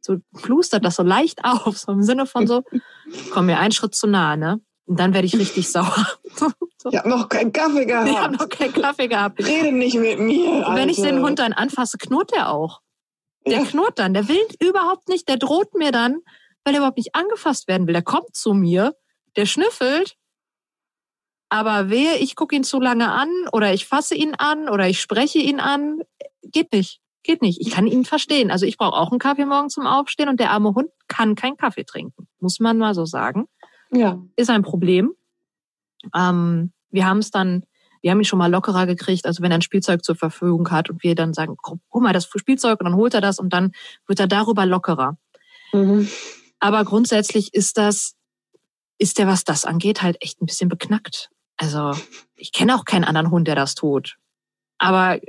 [0.00, 2.62] so plustert das so leicht auf, so im Sinne von so,
[3.32, 4.60] komm mir einen Schritt zu nah, ne?
[4.90, 6.04] Und dann werde ich richtig sauer.
[6.90, 8.08] Ich habe noch keinen Kaffee gehabt.
[8.08, 9.38] Ich habe noch keinen Kaffee gehabt.
[9.38, 10.66] Rede nicht mit mir.
[10.66, 12.80] Und wenn ich den Hund dann anfasse, knurrt er auch.
[13.46, 13.64] Der ja.
[13.64, 14.14] knurrt dann.
[14.14, 15.28] Der will überhaupt nicht.
[15.28, 16.18] Der droht mir dann,
[16.64, 17.92] weil er überhaupt nicht angefasst werden will.
[17.92, 18.96] Der kommt zu mir,
[19.36, 20.16] der schnüffelt.
[21.50, 25.00] Aber wehe, ich gucke ihn zu lange an oder ich fasse ihn an oder ich
[25.00, 26.00] spreche ihn an.
[26.42, 27.00] Geht nicht.
[27.22, 27.60] Geht nicht.
[27.60, 28.50] Ich kann ihn verstehen.
[28.50, 31.56] Also ich brauche auch einen Kaffee morgen zum Aufstehen und der arme Hund kann keinen
[31.56, 32.26] Kaffee trinken.
[32.40, 33.46] Muss man mal so sagen.
[33.92, 34.20] Ja.
[34.36, 35.12] Ist ein Problem.
[36.14, 37.64] Ähm, wir haben es dann,
[38.02, 40.90] wir haben ihn schon mal lockerer gekriegt, also wenn er ein Spielzeug zur Verfügung hat
[40.90, 43.72] und wir dann sagen, hol mal das Spielzeug und dann holt er das und dann
[44.06, 45.18] wird er darüber lockerer.
[45.72, 46.08] Mhm.
[46.58, 48.14] Aber grundsätzlich ist das,
[48.98, 51.30] ist der, was das angeht, halt echt ein bisschen beknackt.
[51.56, 51.92] Also
[52.36, 54.16] ich kenne auch keinen anderen Hund, der das tut.
[54.78, 55.20] Aber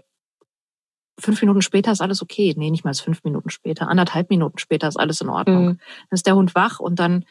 [1.22, 2.54] fünf Minuten später ist alles okay.
[2.58, 3.88] Nee, nicht mal fünf Minuten später.
[3.88, 5.64] Anderthalb Minuten später ist alles in Ordnung.
[5.66, 5.78] Mhm.
[5.78, 7.26] Dann ist der Hund wach und dann,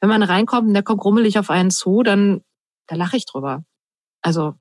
[0.00, 2.42] wenn man reinkommt und der kommt rummelig auf einen zu, dann,
[2.86, 3.64] da lache ich drüber.
[4.22, 4.54] Also,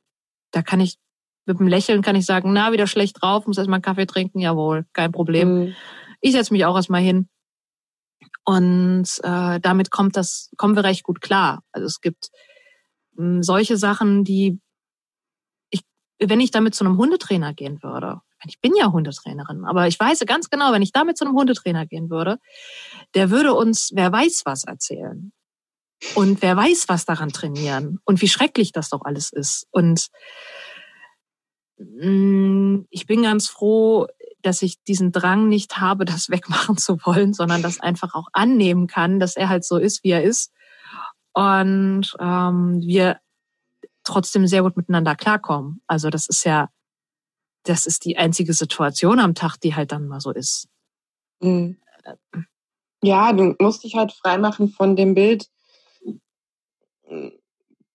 [0.51, 0.97] da kann ich,
[1.45, 4.39] mit einem Lächeln kann ich sagen, na, wieder schlecht drauf, muss erstmal einen Kaffee trinken,
[4.39, 5.59] jawohl, kein Problem.
[5.59, 5.75] Mhm.
[6.21, 7.27] Ich setze mich auch erstmal hin.
[8.45, 11.63] Und äh, damit kommt das, kommen wir recht gut klar.
[11.71, 12.29] Also es gibt
[13.15, 14.59] mh, hm, solche Sachen, die
[15.71, 15.81] ich,
[16.19, 20.19] wenn ich damit zu einem Hundetrainer gehen würde, ich bin ja Hundetrainerin, aber ich weiß
[20.27, 22.37] ganz genau, wenn ich damit zu einem Hundetrainer gehen würde,
[23.13, 25.31] der würde uns, wer weiß was erzählen.
[26.13, 29.65] Und wer weiß, was daran trainieren und wie schrecklich das doch alles ist.
[29.71, 30.09] Und
[31.77, 34.07] mh, hm, ich bin ganz froh,
[34.41, 38.87] dass ich diesen Drang nicht habe, das wegmachen zu wollen, sondern das einfach auch annehmen
[38.87, 40.51] kann, dass er halt so ist, wie er ist.
[41.33, 43.19] Und ähm, wir
[44.03, 45.81] trotzdem sehr gut miteinander klarkommen.
[45.87, 46.69] Also das ist ja,
[47.65, 50.67] das ist die einzige Situation am Tag, die halt dann mal so ist.
[51.41, 51.77] Mhm.
[53.03, 55.49] Ja, du musst dich halt freimachen von dem Bild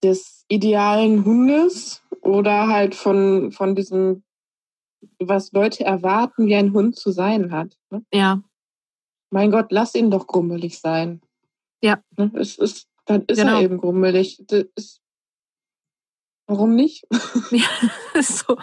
[0.03, 4.23] des idealen Hundes oder halt von, von diesem
[5.19, 7.77] was Leute erwarten, wie ein Hund zu sein hat.
[7.91, 8.05] Ne?
[8.13, 8.43] Ja.
[9.31, 11.23] Mein Gott, lass ihn doch grummelig sein.
[11.83, 12.03] Ja.
[12.17, 12.31] Ne?
[12.35, 13.57] Es ist, dann ist genau.
[13.57, 14.41] er eben grummelig.
[14.75, 15.01] Ist,
[16.47, 17.07] warum nicht?
[17.51, 17.69] ja,
[18.47, 18.57] so,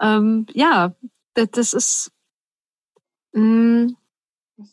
[0.00, 0.94] ähm, ja,
[1.34, 2.12] das ist.
[3.32, 3.92] Mh.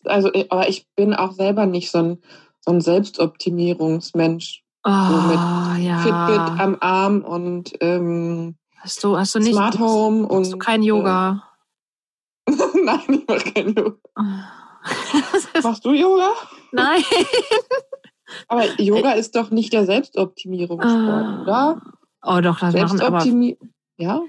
[0.06, 2.24] Also, aber ich bin auch selber nicht so ein,
[2.60, 4.64] so ein Selbstoptimierungsmensch.
[4.84, 5.98] Oh, so mit ja.
[6.00, 8.56] Fitbit am Arm und ähm,
[8.86, 11.42] Hast du, hast du nicht Smart Home hast, hast du kein Yoga?
[12.46, 12.52] Äh,
[12.84, 13.98] Nein, ich mache kein Yoga.
[15.64, 16.30] Machst du Yoga?
[16.72, 17.02] Nein.
[18.48, 21.82] aber Yoga ist doch nicht der Selbstoptimierungssport, uh, oder?
[22.22, 23.24] Oh, doch, das machen aber.
[23.98, 24.22] Ja?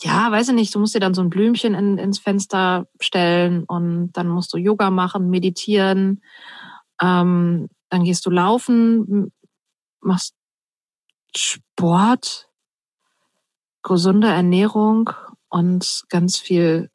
[0.00, 0.74] Ja, weiß ich nicht.
[0.74, 4.58] Du musst dir dann so ein Blümchen in, ins Fenster stellen und dann musst du
[4.58, 6.22] Yoga machen, meditieren.
[7.00, 9.32] Ähm, dann gehst du laufen,
[10.00, 10.34] machst
[11.36, 12.48] Sport
[13.82, 15.10] gesunde Ernährung
[15.48, 16.90] und ganz viel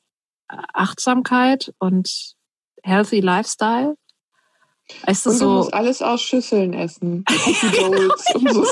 [0.48, 2.34] Achtsamkeit und
[2.84, 3.96] healthy Lifestyle.
[5.08, 5.54] Ist das und du so?
[5.58, 7.24] musst alles aus Schüsseln essen.
[7.78, 8.66] Bowls und so.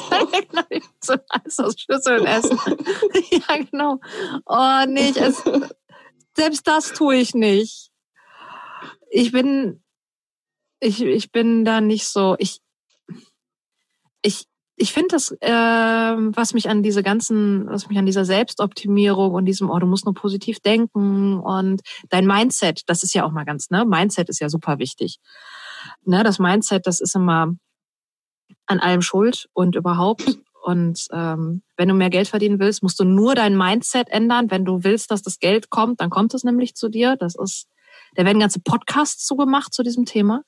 [1.02, 1.16] so.
[1.30, 2.60] alles aus Schüsseln essen.
[3.32, 4.00] ja, genau.
[4.46, 5.70] Oh, nee, ich esse,
[6.36, 7.92] selbst das tue ich nicht.
[9.10, 9.84] Ich bin,
[10.80, 12.62] ich, ich bin da nicht so, ich,
[14.22, 19.34] ich, ich finde das, äh, was mich an diese ganzen, was mich an dieser Selbstoptimierung
[19.34, 23.32] und diesem, oh, du musst nur positiv denken und dein Mindset, das ist ja auch
[23.32, 23.86] mal ganz, ne?
[23.86, 25.20] Mindset ist ja super wichtig.
[26.04, 27.54] Ne, das Mindset, das ist immer
[28.66, 30.40] an allem schuld und überhaupt.
[30.64, 34.52] Und ähm, wenn du mehr Geld verdienen willst, musst du nur dein Mindset ändern.
[34.52, 37.16] Wenn du willst, dass das Geld kommt, dann kommt es nämlich zu dir.
[37.16, 37.68] Das ist,
[38.16, 40.44] da werden ganze Podcasts zugemacht zu diesem Thema.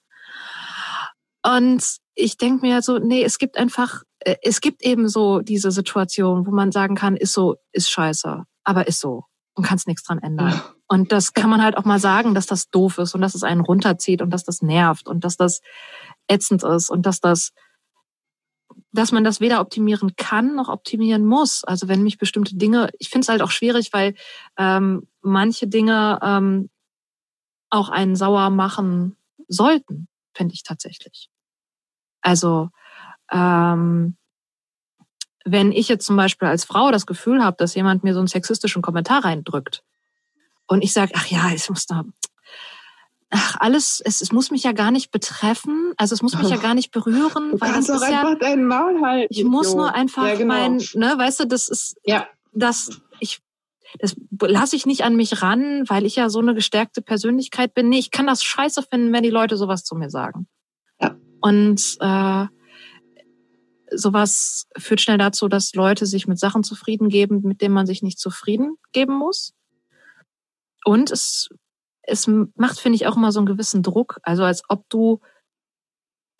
[1.41, 1.83] Und
[2.15, 6.45] ich denke mir so, nee, es gibt einfach äh, es gibt eben so diese Situation,
[6.45, 9.23] wo man sagen kann, ist so, ist scheiße, aber ist so
[9.55, 10.61] und kannst nichts dran ändern.
[10.91, 13.43] Und das kann man halt auch mal sagen, dass das doof ist und dass es
[13.43, 15.61] einen runterzieht und dass das nervt und dass das
[16.27, 17.51] ätzend ist und dass das,
[18.91, 21.63] dass man das weder optimieren kann noch optimieren muss.
[21.63, 24.15] Also wenn mich bestimmte Dinge, ich finde es halt auch schwierig, weil
[24.57, 26.71] ähm, manche Dinge ähm,
[27.69, 29.15] auch einen sauer machen
[29.47, 31.29] sollten, finde ich tatsächlich.
[32.21, 32.69] Also
[33.31, 34.17] ähm,
[35.45, 38.27] wenn ich jetzt zum Beispiel als Frau das Gefühl habe, dass jemand mir so einen
[38.27, 39.83] sexistischen Kommentar reindrückt
[40.69, 42.05] und ich sage, ach ja, ich muss da,
[43.31, 46.57] ach alles, es, es muss mich ja gar nicht betreffen, also es muss mich ja
[46.57, 50.27] gar nicht berühren, du weil das ist ja, deinen Maul halten, ich muss nur einfach
[50.27, 50.53] ja, genau.
[50.53, 52.27] mein, ne, weißt du, das ist, ja.
[52.53, 53.41] das, ich,
[53.99, 57.89] das lasse ich nicht an mich ran, weil ich ja so eine gestärkte Persönlichkeit bin.
[57.89, 60.47] Nee, ich kann das scheiße finden, wenn die Leute sowas zu mir sagen.
[61.01, 61.15] Ja.
[61.41, 62.45] Und äh,
[63.91, 68.03] sowas führt schnell dazu, dass Leute sich mit Sachen zufrieden geben, mit denen man sich
[68.03, 69.53] nicht zufrieden geben muss.
[70.85, 71.49] Und es,
[72.03, 75.21] es macht, finde ich, auch immer so einen gewissen Druck, also als ob du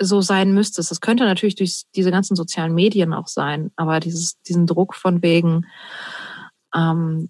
[0.02, 0.92] so sein müsstest.
[0.92, 5.22] Das könnte natürlich durch diese ganzen sozialen Medien auch sein, aber dieses, diesen Druck von
[5.22, 5.66] wegen,
[6.74, 7.28] ähm,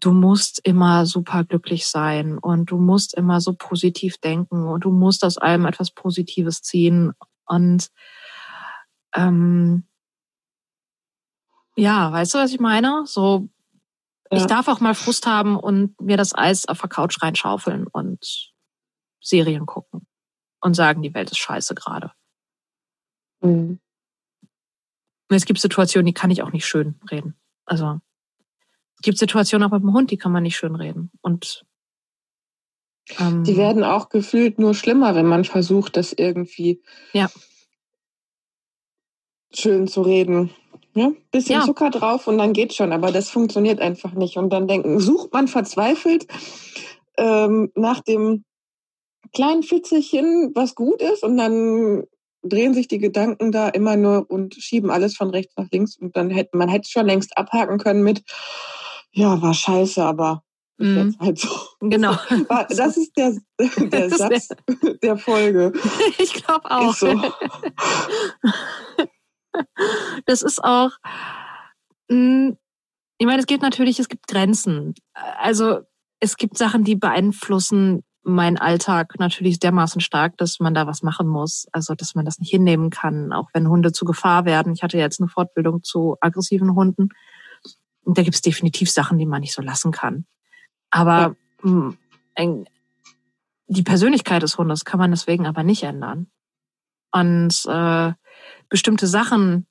[0.00, 4.90] du musst immer super glücklich sein und du musst immer so positiv denken und du
[4.90, 7.12] musst aus allem etwas Positives ziehen
[7.46, 7.88] und
[9.14, 9.84] ähm,
[11.76, 13.04] ja, weißt du, was ich meine?
[13.06, 13.48] So.
[14.30, 18.52] Ich darf auch mal Frust haben und mir das Eis auf der Couch reinschaufeln und
[19.20, 20.06] Serien gucken
[20.60, 22.12] und sagen, die Welt ist scheiße gerade.
[23.40, 23.80] Mhm.
[25.28, 27.38] Es gibt Situationen, die kann ich auch nicht schön reden.
[27.64, 28.00] Also
[28.96, 31.10] es gibt Situationen auch mit dem Hund, die kann man nicht schön reden.
[31.20, 31.64] Und
[33.18, 37.30] Ähm, die werden auch gefühlt nur schlimmer, wenn man versucht, das irgendwie ja.
[39.54, 40.50] schön zu reden.
[40.98, 41.64] Ja, bisschen ja.
[41.64, 44.36] Zucker drauf und dann geht schon, aber das funktioniert einfach nicht.
[44.36, 46.26] Und dann denken, sucht man verzweifelt
[47.16, 48.44] ähm, nach dem
[49.32, 52.04] kleinen Fitzelchen, was gut ist, und dann
[52.42, 56.16] drehen sich die Gedanken da immer nur und schieben alles von rechts nach links und
[56.16, 58.22] dann hätte man hätte schon längst abhaken können mit
[59.10, 60.44] ja war scheiße aber
[60.78, 61.48] jetzt halt so
[61.80, 62.14] genau
[62.68, 63.36] das ist der
[63.90, 64.48] der Satz
[65.02, 65.72] der Folge
[66.18, 67.08] ich glaube auch so.
[70.26, 70.90] das ist auch
[72.10, 72.56] hm,
[73.18, 74.94] ich meine es gibt natürlich es gibt Grenzen
[75.38, 75.80] also
[76.20, 81.26] es gibt Sachen die beeinflussen mein Alltag natürlich dermaßen stark, dass man da was machen
[81.26, 81.66] muss.
[81.72, 84.72] Also, dass man das nicht hinnehmen kann, auch wenn Hunde zu Gefahr werden.
[84.74, 87.08] Ich hatte jetzt eine Fortbildung zu aggressiven Hunden.
[88.02, 90.26] Und da gibt es definitiv Sachen, die man nicht so lassen kann.
[90.90, 91.70] Aber ja.
[91.70, 91.96] Hm,
[93.66, 96.30] die Persönlichkeit des Hundes kann man deswegen aber nicht ändern.
[97.10, 98.12] Und äh,
[98.68, 99.66] bestimmte Sachen,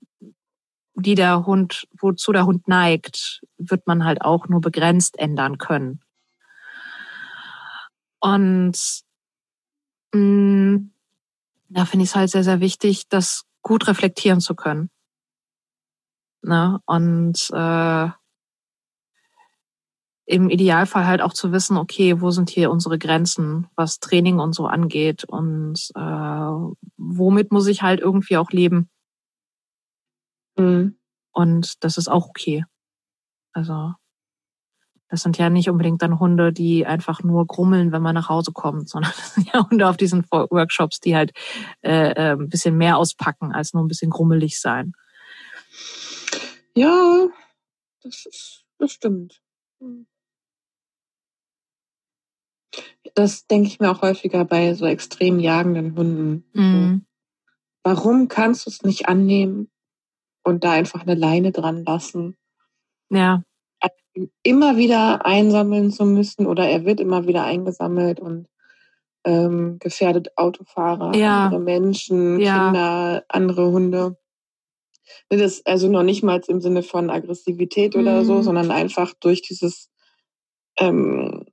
[0.95, 6.01] die der Hund, wozu der Hund neigt, wird man halt auch nur begrenzt ändern können.
[8.19, 8.77] Und
[10.13, 10.91] mh, mm,
[11.69, 14.89] da finde ich es halt sehr, sehr wichtig, das gut reflektieren zu können.
[16.41, 16.79] Ne?
[16.85, 18.09] Und äh,
[20.27, 24.53] im Idealfall halt auch zu wissen, okay, wo sind hier unsere Grenzen, was Training und
[24.53, 28.89] so angeht und äh, womit muss ich halt irgendwie auch leben.
[30.57, 30.97] Mhm.
[31.31, 32.65] Und das ist auch okay.
[33.53, 33.93] Also
[35.07, 38.51] das sind ja nicht unbedingt dann Hunde, die einfach nur grummeln, wenn man nach Hause
[38.51, 41.31] kommt, sondern das sind ja Hunde auf diesen Workshops, die halt
[41.83, 44.91] äh, äh, ein bisschen mehr auspacken, als nur ein bisschen grummelig sein.
[46.75, 47.27] Ja,
[48.03, 49.41] das ist bestimmt.
[53.17, 56.45] Das denke ich mir auch häufiger bei so extrem jagenden Hunden.
[56.53, 57.05] Mhm.
[57.83, 59.69] Warum kannst du es nicht annehmen
[60.43, 62.37] und da einfach eine Leine dran lassen?
[63.09, 63.41] Ja
[64.43, 68.47] immer wieder einsammeln zu müssen oder er wird immer wieder eingesammelt und
[69.23, 71.45] ähm, gefährdet Autofahrer, ja.
[71.45, 72.65] andere Menschen, ja.
[72.65, 74.17] Kinder, andere Hunde.
[75.29, 78.01] Das ist also noch nicht mal im Sinne von Aggressivität mhm.
[78.01, 78.43] oder so, mhm.
[78.43, 79.89] sondern einfach durch dieses
[80.79, 81.45] ähm,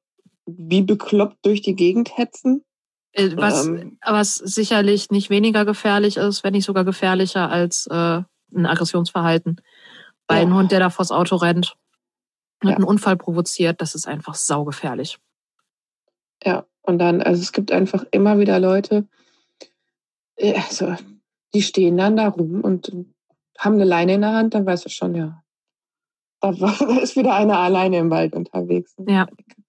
[0.46, 2.64] wie bekloppt durch die Gegend hetzen.
[3.12, 8.22] Äh, was, ähm, was sicherlich nicht weniger gefährlich ist, wenn nicht sogar gefährlicher als äh,
[8.54, 9.60] ein Aggressionsverhalten.
[10.26, 10.42] Bei ja.
[10.42, 11.76] einem Hund, der da vors Auto rennt
[12.62, 12.76] und ja.
[12.76, 15.18] einen Unfall provoziert, das ist einfach saugefährlich.
[16.42, 19.06] Ja, und dann, also es gibt einfach immer wieder Leute,
[20.40, 20.96] also,
[21.54, 22.92] die stehen dann da rum und
[23.58, 25.42] haben eine Leine in der Hand, dann weißt du schon, ja,
[26.40, 28.94] da, war, da ist wieder einer alleine im Wald unterwegs.
[29.06, 29.26] Ja.
[29.26, 29.63] Das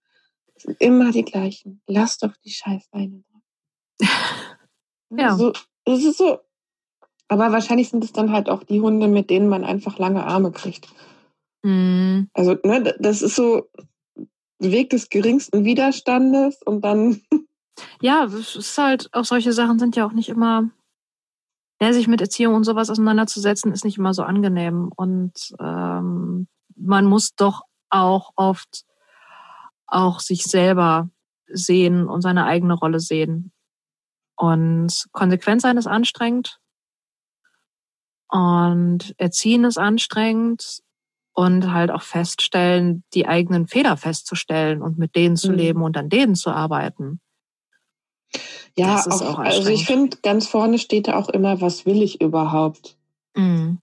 [0.65, 1.81] sind immer die gleichen.
[1.87, 3.23] Lass doch die Scheißleine
[3.99, 4.07] da.
[5.17, 5.35] ja.
[5.35, 5.53] So,
[5.85, 6.39] das ist so.
[7.27, 10.51] Aber wahrscheinlich sind es dann halt auch die Hunde, mit denen man einfach lange Arme
[10.51, 10.87] kriegt.
[11.63, 12.29] Mhm.
[12.33, 13.67] Also, ne, das ist so
[14.59, 17.21] Weg des geringsten Widerstandes und dann.
[18.01, 20.69] Ja, es ist halt, auch solche Sachen sind ja auch nicht immer,
[21.81, 24.91] ja, sich mit Erziehung und sowas auseinanderzusetzen, ist nicht immer so angenehm.
[24.95, 28.85] Und ähm, man muss doch auch oft
[29.87, 31.09] auch sich selber
[31.47, 33.51] sehen und seine eigene Rolle sehen.
[34.35, 36.59] Und Konsequenz sein ist anstrengend.
[38.27, 40.81] Und Erziehen ist anstrengend
[41.33, 45.57] und halt auch feststellen, die eigenen Fehler festzustellen und mit denen zu mhm.
[45.57, 47.19] leben und an denen zu arbeiten.
[48.77, 52.21] Ja, auch, auch also ich finde, ganz vorne steht da auch immer, was will ich
[52.21, 52.97] überhaupt?
[53.35, 53.79] Mhm.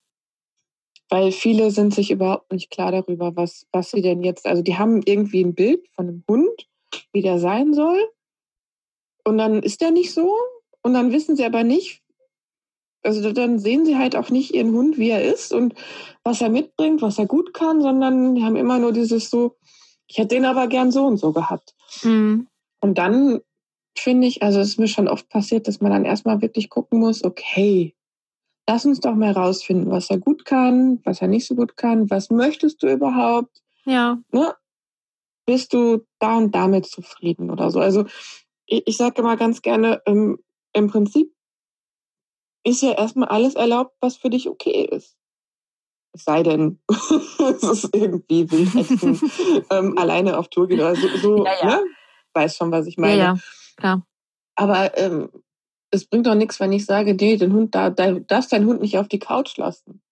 [1.13, 4.79] Weil viele sind sich überhaupt nicht klar darüber, was, was sie denn jetzt, also die
[4.79, 6.71] haben irgendwie ein Bild von einem Hund,
[7.13, 8.09] wie der sein soll.
[9.23, 10.35] Und dann ist der nicht so.
[10.83, 12.03] Und dann wissen sie aber nicht,
[13.03, 15.75] also dann sehen sie halt auch nicht ihren Hund, wie er ist und
[16.25, 19.57] was er mitbringt, was er gut kann, sondern die haben immer nur dieses so,
[20.07, 21.75] ich hätte den aber gern so und so gehabt.
[22.05, 22.49] Mhm.
[22.81, 23.43] Und dann
[23.99, 27.01] finde ich, also es ist mir schon oft passiert, dass man dann erstmal wirklich gucken
[27.01, 27.95] muss, okay,
[28.69, 32.11] lass uns doch mal rausfinden, was er gut kann, was er nicht so gut kann,
[32.11, 33.63] was möchtest du überhaupt?
[33.85, 34.19] Ja.
[34.31, 34.55] Ne?
[35.47, 37.81] Bist du da und damit zufrieden oder so?
[37.81, 38.05] Also
[38.67, 40.39] ich, ich sage immer ganz gerne, ähm,
[40.73, 41.33] im Prinzip
[42.65, 45.17] ist ja erstmal alles erlaubt, was für dich okay ist.
[46.15, 49.21] Es sei denn, es ist irgendwie Wildhechten
[49.71, 51.09] ähm, alleine auf Tour geht oder so.
[51.17, 51.67] so ja, ja.
[51.67, 51.85] Ne?
[52.35, 53.17] Weiß schon, was ich meine.
[53.17, 53.39] Ja, ja.
[53.77, 54.07] klar.
[54.55, 55.31] Aber ähm,
[55.93, 58.81] es bringt doch nichts, wenn ich sage, nee, den Hund, da, da darfst deinen Hund
[58.81, 60.03] nicht auf die Couch lassen.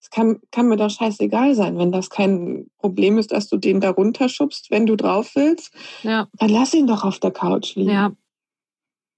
[0.00, 3.80] Es kann, kann mir doch scheißegal sein, wenn das kein Problem ist, dass du den
[3.80, 5.72] da runterschubst, wenn du drauf willst.
[6.02, 6.28] Ja.
[6.34, 7.90] Dann lass ihn doch auf der Couch liegen.
[7.90, 8.12] Ja.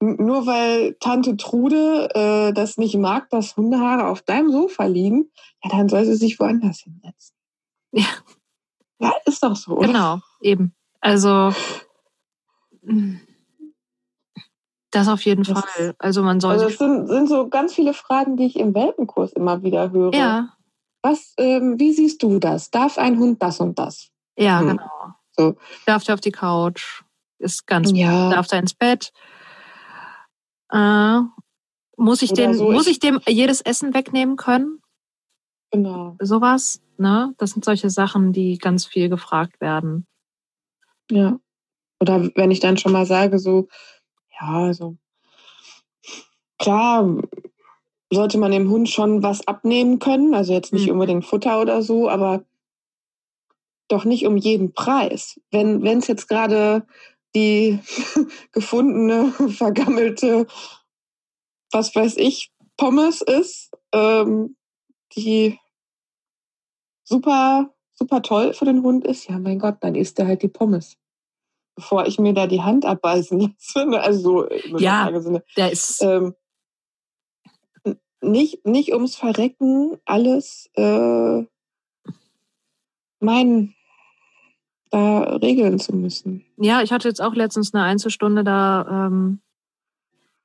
[0.01, 5.31] Nur weil Tante Trude äh, das nicht mag, dass Hundehaare auf deinem Sofa liegen,
[5.63, 7.37] ja, dann soll sie sich woanders hinsetzen.
[7.93, 8.07] Ja.
[9.01, 9.87] Ja, ist doch so, oder?
[9.87, 10.75] Genau, eben.
[11.01, 11.53] Also
[14.91, 15.95] das auf jeden Das Fall.
[15.99, 19.33] Also man soll Also es sind, sind so ganz viele Fragen, die ich im Welpenkurs
[19.33, 20.15] immer wieder höre.
[20.15, 20.49] ja,
[21.03, 22.71] Was, ähm, wie siehst du das?
[22.71, 24.11] Darf ein Hund das und das?
[24.37, 24.67] ja, Hm.
[24.69, 25.15] genau.
[25.37, 25.57] So.
[25.87, 27.03] Darf der auf die Couch?
[27.39, 28.31] Ist ganz Ja.
[28.31, 29.13] darf der ins Bett?
[30.71, 31.21] Äh,
[31.97, 34.81] muss ich Oder den, so, muss ich- ich dem jedes Essen wegnehmen können?
[35.73, 36.17] Genau.
[36.21, 37.35] Sowas, ne?
[37.39, 40.07] Das sind solche Sachen, die ganz viel gefragt werden.
[41.11, 41.39] Ja.
[42.01, 43.69] Oder wenn ich dann schon mal sage, so,
[44.41, 44.97] ja, also
[46.59, 47.23] klar
[48.13, 50.93] sollte man dem Hund schon was abnehmen können, also jetzt nicht Mhm.
[50.93, 52.45] unbedingt Futter oder so, aber
[53.89, 55.41] doch nicht um jeden Preis.
[55.51, 56.87] Wenn es jetzt gerade
[57.35, 57.79] die
[58.53, 60.47] gefundene, vergammelte,
[61.73, 64.57] was weiß ich, Pommes ist, ähm,
[65.17, 65.59] die
[67.05, 70.49] super, super toll für den Hund ist, ja mein Gott, dann isst er halt die
[70.49, 70.97] Pommes.
[71.81, 73.41] Bevor ich mir da die Hand abbeißen
[73.75, 73.87] lasse.
[73.87, 74.01] ne?
[74.01, 75.11] Also so im Ja.
[75.57, 76.35] Der ist, Ähm,
[78.21, 81.43] nicht, nicht ums Verrecken alles äh,
[83.21, 83.75] meinen,
[84.91, 86.45] da regeln zu müssen.
[86.59, 89.41] ja, ich hatte jetzt auch letztens eine Einzelstunde, da ähm,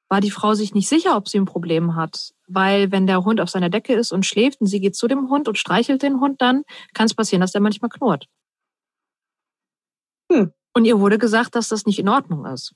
[0.07, 2.33] war die Frau sich nicht sicher, ob sie ein Problem hat.
[2.47, 5.29] Weil wenn der Hund auf seiner Decke ist und schläft und sie geht zu dem
[5.29, 6.63] Hund und streichelt den Hund dann,
[6.93, 8.27] kann es passieren, dass der manchmal knurrt.
[10.31, 10.53] Hm.
[10.76, 12.73] Und ihr wurde gesagt, dass das nicht in Ordnung ist.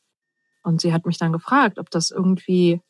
[0.63, 2.81] Und sie hat mich dann gefragt, ob das irgendwie.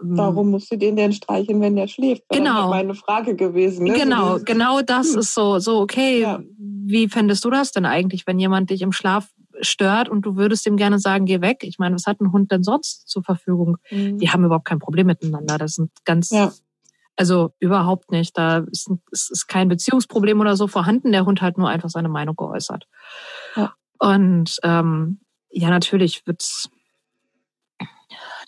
[0.00, 2.22] ähm, Warum musst du den denn streicheln, wenn der schläft?
[2.30, 2.60] Wäre Genau.
[2.62, 3.84] dann meine Frage gewesen.
[3.86, 3.94] Ne?
[3.94, 5.18] Genau, genau das Hm.
[5.20, 6.20] ist so, so okay.
[6.20, 6.40] Ja.
[6.58, 9.28] Wie fändest du das denn eigentlich, wenn jemand dich im Schlaf
[9.62, 11.58] stört und du würdest ihm gerne sagen, geh weg?
[11.62, 13.78] Ich meine, was hat ein Hund denn sonst zur Verfügung?
[13.90, 14.18] Mhm.
[14.18, 15.56] Die haben überhaupt kein Problem miteinander.
[15.58, 16.52] Das sind ganz, Ja.
[17.16, 18.36] also überhaupt nicht.
[18.36, 21.10] Da ist, ist kein Beziehungsproblem oder so vorhanden.
[21.12, 22.86] Der Hund hat nur einfach seine Meinung geäußert.
[23.98, 25.20] Und ähm,
[25.50, 26.68] ja, natürlich wird's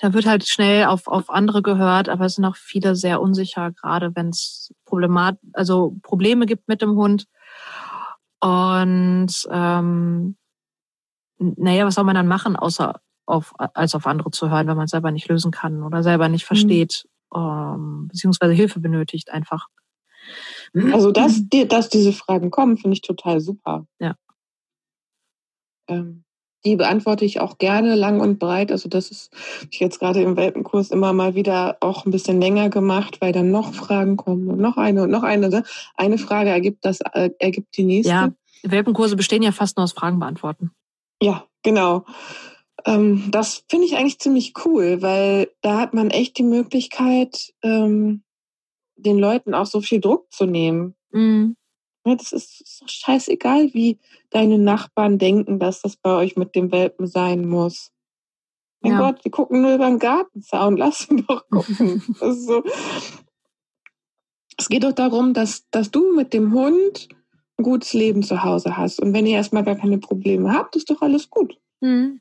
[0.01, 3.73] da wird halt schnell auf, auf andere gehört, aber es sind auch viele sehr unsicher,
[3.73, 7.27] gerade wenn es Problemat also Probleme gibt mit dem Hund.
[8.41, 10.37] Und ähm,
[11.39, 14.85] naja, was soll man dann machen, außer auf, als auf andere zu hören, wenn man
[14.85, 19.67] es selber nicht lösen kann oder selber nicht versteht, ähm, beziehungsweise Hilfe benötigt einfach.
[20.93, 23.87] Also, dass, dass diese Fragen kommen, finde ich total super.
[23.99, 24.15] Ja.
[25.89, 26.25] Ähm,
[26.65, 28.73] die beantworte ich auch gerne lang und breit.
[28.73, 29.31] Also das ist
[29.71, 33.51] ich jetzt gerade im Welpenkurs immer mal wieder auch ein bisschen länger gemacht, weil dann
[33.51, 35.49] noch Fragen kommen und noch eine und noch eine.
[35.49, 35.63] ne?
[35.95, 38.13] Eine Frage ergibt das äh, ergibt die nächste.
[38.13, 38.33] Ja,
[38.65, 40.73] Welpenkurse bestehen ja fast nur aus Fragen beantworten.
[41.23, 42.05] Ja, genau.
[42.85, 48.23] Ähm, das finde ich eigentlich ziemlich cool, weil da hat man echt die Möglichkeit, ähm,
[48.97, 50.95] den Leuten auch so viel Druck zu nehmen.
[51.11, 51.57] Mhm.
[52.07, 53.99] Ja, das ist, ist doch scheißegal, wie
[54.31, 57.93] deine Nachbarn denken, dass das bei euch mit dem Welpen sein muss.
[58.81, 58.99] Mein Ja.
[59.01, 62.03] Gott, die gucken nur über den Gartenzaun, lass ihn doch gucken.
[62.21, 62.63] So.
[64.57, 67.09] Es geht doch darum, dass, dass du mit dem Hund
[67.59, 69.01] ein gutes Leben zu Hause hast.
[69.01, 71.59] Und wenn ihr erstmal gar keine Probleme habt, ist doch alles gut.
[71.81, 72.21] Mhm.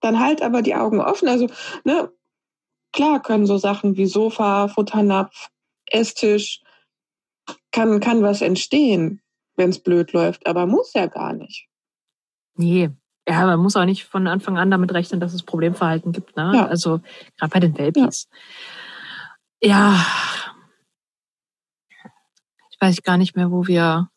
[0.00, 1.28] Dann halt aber die Augen offen.
[1.28, 1.46] Also,
[1.84, 2.10] ne,
[2.92, 5.48] klar können so Sachen wie Sofa, Futternapf,
[5.86, 6.60] Esstisch,
[7.72, 9.20] kann, kann was entstehen,
[9.56, 11.68] wenn es blöd läuft, aber muss ja gar nicht.
[12.54, 12.90] Nee.
[13.28, 16.36] Ja, man muss auch nicht von Anfang an damit rechnen, dass es Problemverhalten gibt.
[16.36, 16.52] Ne?
[16.54, 16.66] Ja.
[16.66, 17.00] Also
[17.36, 18.28] gerade bei den Welpis.
[19.60, 20.06] Ja.
[22.70, 24.10] Ich weiß gar nicht mehr, wo wir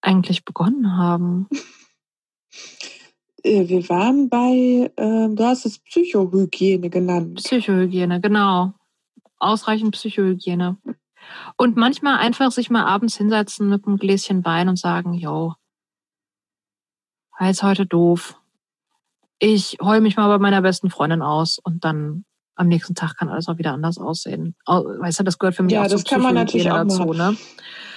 [0.00, 1.48] eigentlich begonnen haben.
[3.44, 7.38] Äh, Wir waren bei, äh, du hast es Psychohygiene genannt.
[7.42, 8.72] Psychohygiene, genau.
[9.40, 10.76] Ausreichend Psychohygiene.
[11.56, 15.54] Und manchmal einfach sich mal abends hinsetzen mit einem Gläschen Wein und sagen, yo,
[17.38, 18.36] war jetzt heute doof.
[19.38, 23.28] Ich heul mich mal bei meiner besten Freundin aus und dann am nächsten Tag kann
[23.30, 24.54] alles auch wieder anders aussehen.
[24.66, 27.12] Au- Weißt du, das gehört für mich Ja, auch das kann man natürlich auch dazu,
[27.14, 27.34] ne?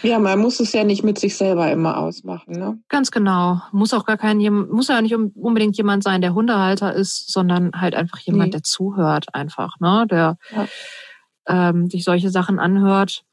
[0.02, 2.54] Ja, man muss es ja nicht mit sich selber immer ausmachen.
[2.58, 2.80] Ne?
[2.90, 3.62] Ganz genau.
[3.72, 4.38] Muss auch gar kein,
[4.70, 8.52] muss ja nicht unbedingt jemand sein, der Hundehalter ist, sondern halt einfach jemand, Nee.
[8.52, 10.06] der zuhört einfach, ne?
[10.10, 10.68] Der Ja.
[11.48, 13.24] Ähm, sich solche Sachen anhört.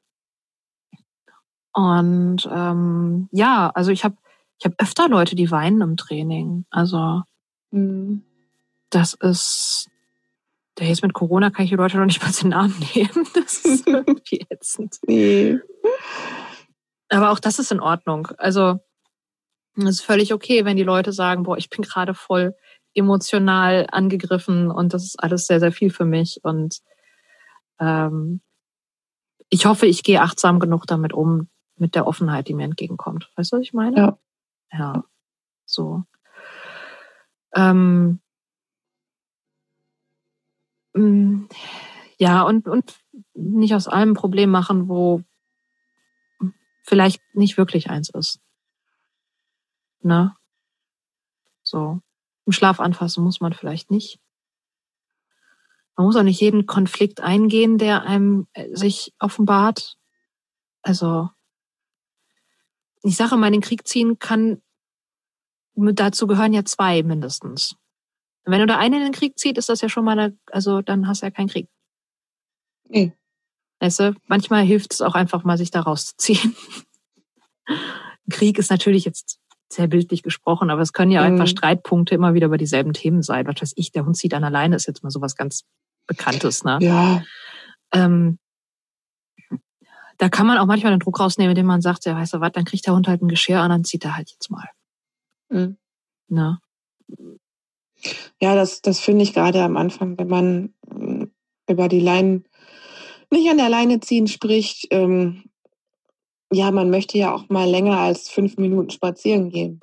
[1.73, 4.17] Und ähm, ja, also ich habe
[4.59, 6.67] ich hab öfter Leute, die weinen im Training.
[6.71, 7.23] Also
[7.73, 8.23] Mhm.
[8.91, 9.89] das ist
[10.79, 13.27] der jetzt mit Corona kann ich die Leute noch nicht mal den Namen nehmen.
[13.35, 14.99] Das ist irgendwie ätzend.
[15.07, 15.59] Nee.
[17.09, 18.29] Aber auch das ist in Ordnung.
[18.39, 18.81] Also
[19.77, 22.55] es ist völlig okay, wenn die Leute sagen, boah, ich bin gerade voll
[22.95, 26.41] emotional angegriffen und das ist alles sehr, sehr viel für mich.
[26.43, 26.79] Und
[27.79, 28.41] ähm,
[29.49, 33.31] ich hoffe, ich gehe achtsam genug damit um, mit der Offenheit, die mir entgegenkommt.
[33.37, 33.97] Weißt du, was ich meine?
[33.97, 34.19] Ja.
[34.73, 35.05] Ja,
[35.67, 36.05] so.
[37.55, 38.21] Ähm,
[40.95, 41.45] mm,
[42.17, 42.99] ja, und, und
[43.35, 45.23] nicht aus allem Problem machen, wo
[46.83, 48.41] vielleicht nicht wirklich eins ist.
[50.01, 50.35] Ne?
[51.63, 52.01] So.
[52.47, 54.19] Im Schlaf anfassen muss man vielleicht nicht.
[55.97, 59.97] Man muss auch nicht jeden Konflikt eingehen, der einem äh, sich offenbart.
[60.83, 61.29] Also,
[63.03, 64.63] ich sage mal, in den Krieg ziehen kann,
[65.75, 67.77] dazu gehören ja zwei mindestens.
[68.45, 70.83] wenn du da einen in den Krieg zieht, ist das ja schon mal, eine, also
[70.83, 71.69] dann hast du ja keinen Krieg.
[72.89, 73.13] Nee.
[73.81, 76.57] Weißt du, manchmal hilft es auch einfach mal, sich da rauszuziehen.
[78.31, 79.41] Krieg ist natürlich jetzt
[79.75, 81.33] sehr bildlich gesprochen, aber es können ja mhm.
[81.33, 83.47] einfach Streitpunkte immer wieder über dieselben Themen sein.
[83.47, 85.65] Was weiß ich, der Hund zieht an alleine, ist jetzt mal sowas ganz
[86.07, 86.79] Bekanntes, ne?
[86.81, 87.23] Ja.
[87.93, 88.39] Ähm,
[90.19, 92.53] da kann man auch manchmal den Druck rausnehmen, indem man sagt, ja, weißt du was,
[92.53, 94.69] dann kriegt der Hund halt ein Geschirr an, dann zieht er halt jetzt mal.
[95.49, 95.77] Mhm.
[96.29, 96.59] Ne?
[98.41, 101.25] Ja, das, das finde ich gerade am Anfang, wenn man mm,
[101.69, 102.45] über die Leinen,
[103.31, 105.45] nicht an der Leine ziehen spricht, ähm,
[106.53, 109.81] ja, man möchte ja auch mal länger als fünf Minuten spazieren gehen.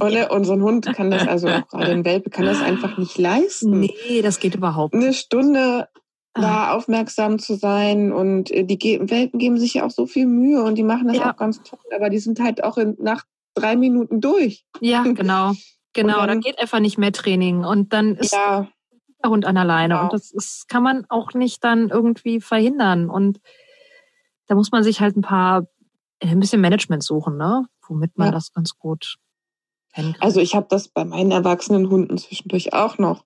[0.00, 2.60] und, ne, und so ein Hund kann das, also auch gerade ein Welpe, kann das
[2.60, 3.80] einfach nicht leisten.
[3.80, 5.04] Nee, das geht überhaupt nicht.
[5.04, 5.88] Eine Stunde
[6.34, 6.74] da ah.
[6.74, 10.76] aufmerksam zu sein und äh, die Welpen geben sich ja auch so viel Mühe und
[10.76, 11.32] die machen das ja.
[11.32, 13.24] auch ganz toll, aber die sind halt auch in, nach
[13.54, 14.64] drei Minuten durch.
[14.80, 15.52] Ja, genau.
[15.92, 18.68] Genau, dann, dann, geht einfach nicht mehr Training und dann ist ja.
[19.24, 20.04] der Hund an alleine genau.
[20.04, 23.40] und das ist, kann man auch nicht dann irgendwie verhindern und
[24.50, 25.68] da muss man sich halt ein paar,
[26.18, 27.66] äh, ein bisschen Management suchen, ne?
[27.86, 28.32] Womit man ja.
[28.32, 29.14] das ganz gut
[29.92, 30.22] hinkriegt.
[30.22, 33.24] Also ich habe das bei meinen erwachsenen Hunden zwischendurch auch noch.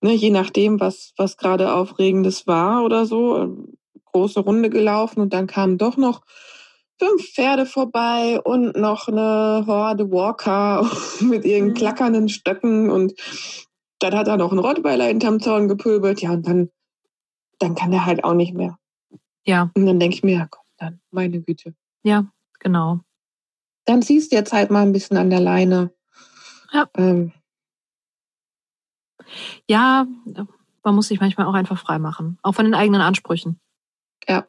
[0.00, 3.74] Ne, je nachdem, was, was gerade Aufregendes war oder so, ähm,
[4.06, 6.22] große Runde gelaufen und dann kamen doch noch
[6.98, 10.90] fünf Pferde vorbei und noch eine Horde Walker
[11.20, 11.74] mit ihren mhm.
[11.74, 13.12] klackernden Stöcken und
[13.98, 16.22] dann hat er noch ein Rottweiler hinterm Zaun gepöbelt.
[16.22, 16.70] Ja, und dann,
[17.58, 18.77] dann kann er halt auch nicht mehr.
[19.48, 19.70] Ja.
[19.74, 21.74] Und dann denke ich mir, ja komm, dann, meine Güte.
[22.02, 22.26] Ja,
[22.60, 23.00] genau.
[23.86, 25.90] Dann ziehst du jetzt halt mal ein bisschen an der Leine.
[26.70, 26.86] Ja.
[26.98, 27.32] Ähm.
[29.66, 30.06] Ja,
[30.84, 32.38] man muss sich manchmal auch einfach frei machen.
[32.42, 33.58] Auch von den eigenen Ansprüchen.
[34.28, 34.46] Ja.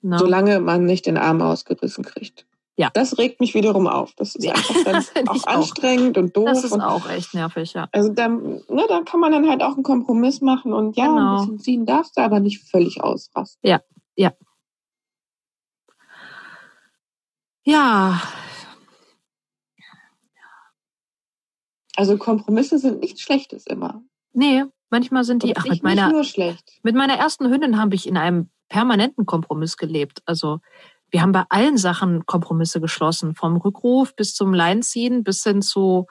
[0.00, 0.18] No.
[0.18, 2.44] Solange man nicht den Arm ausgerissen kriegt.
[2.76, 2.90] Ja.
[2.94, 4.14] Das regt mich wiederum auf.
[4.14, 6.46] Das ist einfach dann auch anstrengend und doof.
[6.46, 7.88] Das ist und, auch echt nervig, ja.
[7.92, 11.18] Also dann, ne, da kann man dann halt auch einen Kompromiss machen und ja, genau.
[11.18, 13.58] ein bisschen ziehen darfst du, aber nicht völlig ausrasten.
[13.68, 13.80] Ja,
[14.18, 14.32] ja.
[17.64, 18.20] Ja.
[21.96, 24.02] Also Kompromisse sind nichts Schlechtes immer.
[24.32, 25.56] Nee, manchmal sind die.
[25.56, 26.78] ach, mit meiner, nur schlecht.
[26.82, 30.22] mit meiner ersten Hündin habe ich in einem permanenten Kompromiss gelebt.
[30.26, 30.60] Also
[31.10, 36.06] wir haben bei allen Sachen Kompromisse geschlossen, vom Rückruf bis zum Leinziehen bis hin zu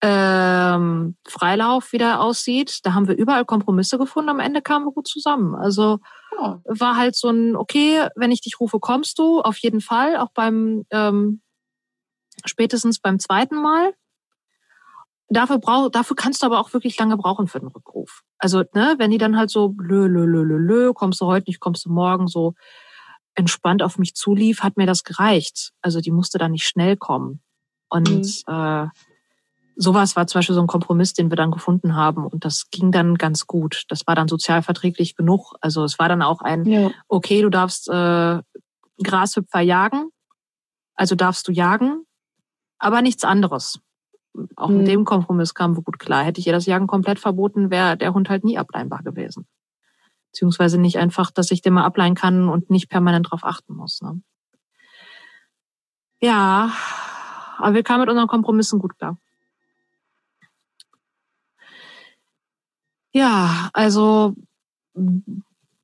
[0.00, 2.80] ähm, Freilauf wieder aussieht.
[2.84, 4.30] Da haben wir überall Kompromisse gefunden.
[4.30, 5.54] Am Ende kamen wir gut zusammen.
[5.54, 5.98] Also
[6.38, 6.60] ja.
[6.64, 10.30] war halt so ein, okay, wenn ich dich rufe, kommst du, auf jeden Fall, auch
[10.32, 11.40] beim ähm,
[12.44, 13.94] spätestens beim zweiten Mal.
[15.30, 18.22] Dafür, brauch, dafür kannst du aber auch wirklich lange brauchen für den Rückruf.
[18.38, 21.50] Also, ne, wenn die dann halt so, lö, lö, lö, lö, lö, kommst du heute
[21.50, 22.54] nicht, kommst du morgen, so
[23.34, 25.72] entspannt auf mich zulief, hat mir das gereicht.
[25.82, 27.40] Also die musste dann nicht schnell kommen.
[27.88, 28.52] Und mhm.
[28.52, 28.86] äh,
[29.78, 32.26] sowas war zum Beispiel so ein Kompromiss, den wir dann gefunden haben.
[32.26, 33.84] Und das ging dann ganz gut.
[33.88, 35.54] Das war dann sozialverträglich genug.
[35.60, 36.90] Also es war dann auch ein, ja.
[37.06, 38.42] okay, du darfst äh,
[39.02, 40.10] Grashüpfer jagen.
[40.94, 42.02] Also darfst du jagen,
[42.80, 43.78] aber nichts anderes.
[44.56, 44.78] Auch mhm.
[44.78, 46.24] mit dem Kompromiss kamen wir gut klar.
[46.24, 49.46] Hätte ich ihr das Jagen komplett verboten, wäre der Hund halt nie ableinbar gewesen.
[50.32, 54.02] Beziehungsweise nicht einfach, dass ich den mal ableihen kann und nicht permanent drauf achten muss.
[54.02, 54.20] Ne?
[56.20, 56.72] Ja,
[57.58, 59.18] aber wir kamen mit unseren Kompromissen gut klar.
[63.12, 64.34] Ja, also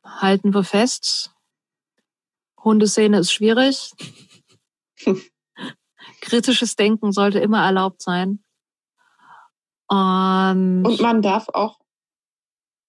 [0.05, 1.33] halten wir fest.
[2.63, 3.93] Hundeszene ist schwierig.
[6.21, 8.43] Kritisches Denken sollte immer erlaubt sein.
[9.89, 11.79] Und, Und man darf auch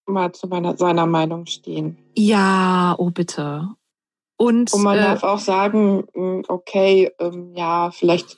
[0.05, 1.97] mal zu meiner, seiner Meinung stehen.
[2.15, 3.69] Ja, oh bitte.
[4.37, 8.37] Und, Und man äh, darf auch sagen, hm, okay, ähm, ja, vielleicht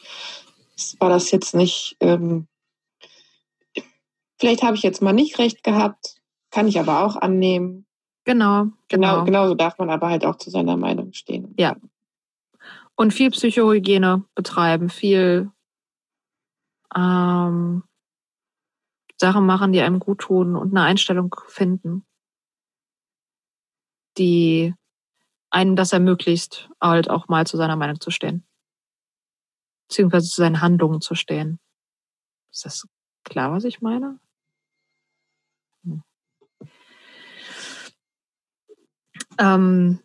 [0.99, 2.47] war das jetzt nicht ähm,
[4.39, 6.15] vielleicht habe ich jetzt mal nicht recht gehabt.
[6.49, 7.85] kann ich aber auch annehmen.
[8.23, 9.23] Genau, Genau, genau.
[9.25, 11.53] genauso darf man aber halt auch zu seiner Meinung stehen.
[11.57, 11.75] Ja.
[12.95, 15.51] Und viel Psychohygiene betreiben, viel
[16.95, 17.83] ähm,
[19.17, 22.05] Sachen machen, die einem gut tun und eine Einstellung finden,
[24.17, 24.73] die
[25.49, 28.45] einen das ermöglicht, halt auch mal zu seiner Meinung zu stehen.
[29.87, 31.59] Beziehungsweise zu seinen Handlungen zu stehen.
[32.51, 32.87] Ist das
[33.23, 34.19] klar, was ich meine?
[39.39, 39.99] Ähm,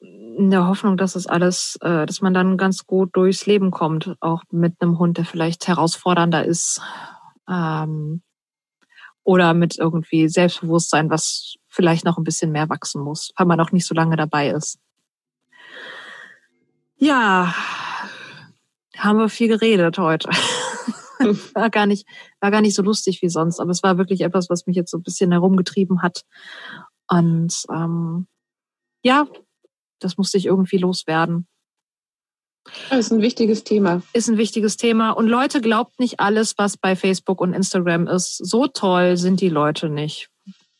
[0.00, 4.16] in der Hoffnung, dass es alles, äh, dass man dann ganz gut durchs Leben kommt,
[4.20, 6.80] auch mit einem Hund, der vielleicht herausfordernder ist.
[7.48, 8.22] Ähm,
[9.24, 13.72] oder mit irgendwie Selbstbewusstsein, was vielleicht noch ein bisschen mehr wachsen muss, weil man auch
[13.72, 14.78] nicht so lange dabei ist.
[16.96, 17.52] Ja,
[18.96, 20.28] haben wir viel geredet heute.
[21.54, 22.06] war gar nicht,
[22.40, 24.92] war gar nicht so lustig wie sonst, aber es war wirklich etwas, was mich jetzt
[24.92, 26.22] so ein bisschen herumgetrieben hat.
[27.08, 28.26] Und ähm,
[29.02, 29.26] ja,
[30.00, 31.46] das musste ich irgendwie loswerden.
[32.90, 34.02] Das ist ein wichtiges Thema.
[34.12, 35.10] Ist ein wichtiges Thema.
[35.10, 38.36] Und Leute, glaubt nicht alles, was bei Facebook und Instagram ist.
[38.38, 40.28] So toll sind die Leute nicht,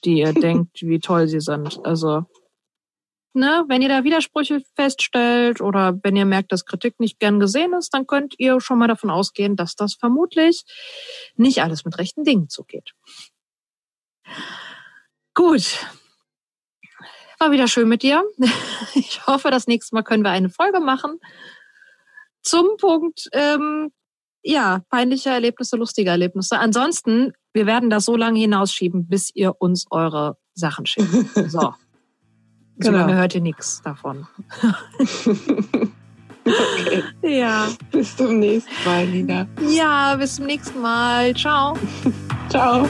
[0.05, 1.85] die ihr denkt, wie toll sie sind.
[1.85, 2.25] Also,
[3.33, 7.73] ne, wenn ihr da Widersprüche feststellt oder wenn ihr merkt, dass Kritik nicht gern gesehen
[7.75, 10.65] ist, dann könnt ihr schon mal davon ausgehen, dass das vermutlich
[11.37, 12.93] nicht alles mit rechten Dingen zugeht.
[15.35, 15.87] Gut.
[17.39, 18.25] War wieder schön mit dir.
[18.95, 21.19] Ich hoffe, das nächste Mal können wir eine Folge machen
[22.43, 23.91] zum Punkt, ähm,
[24.43, 26.59] ja, peinliche Erlebnisse, lustige Erlebnisse.
[26.59, 31.09] Ansonsten, wir werden das so lange hinausschieben, bis ihr uns eure Sachen schickt.
[31.51, 31.75] So.
[32.79, 32.99] So Genau.
[32.99, 34.27] lange hört ihr nichts davon.
[36.45, 37.03] okay.
[37.23, 37.69] Ja.
[37.91, 39.47] Bis zum nächsten Mal, Nina.
[39.69, 41.35] Ja, bis zum nächsten Mal.
[41.35, 41.77] Ciao.
[42.51, 42.87] Ciao.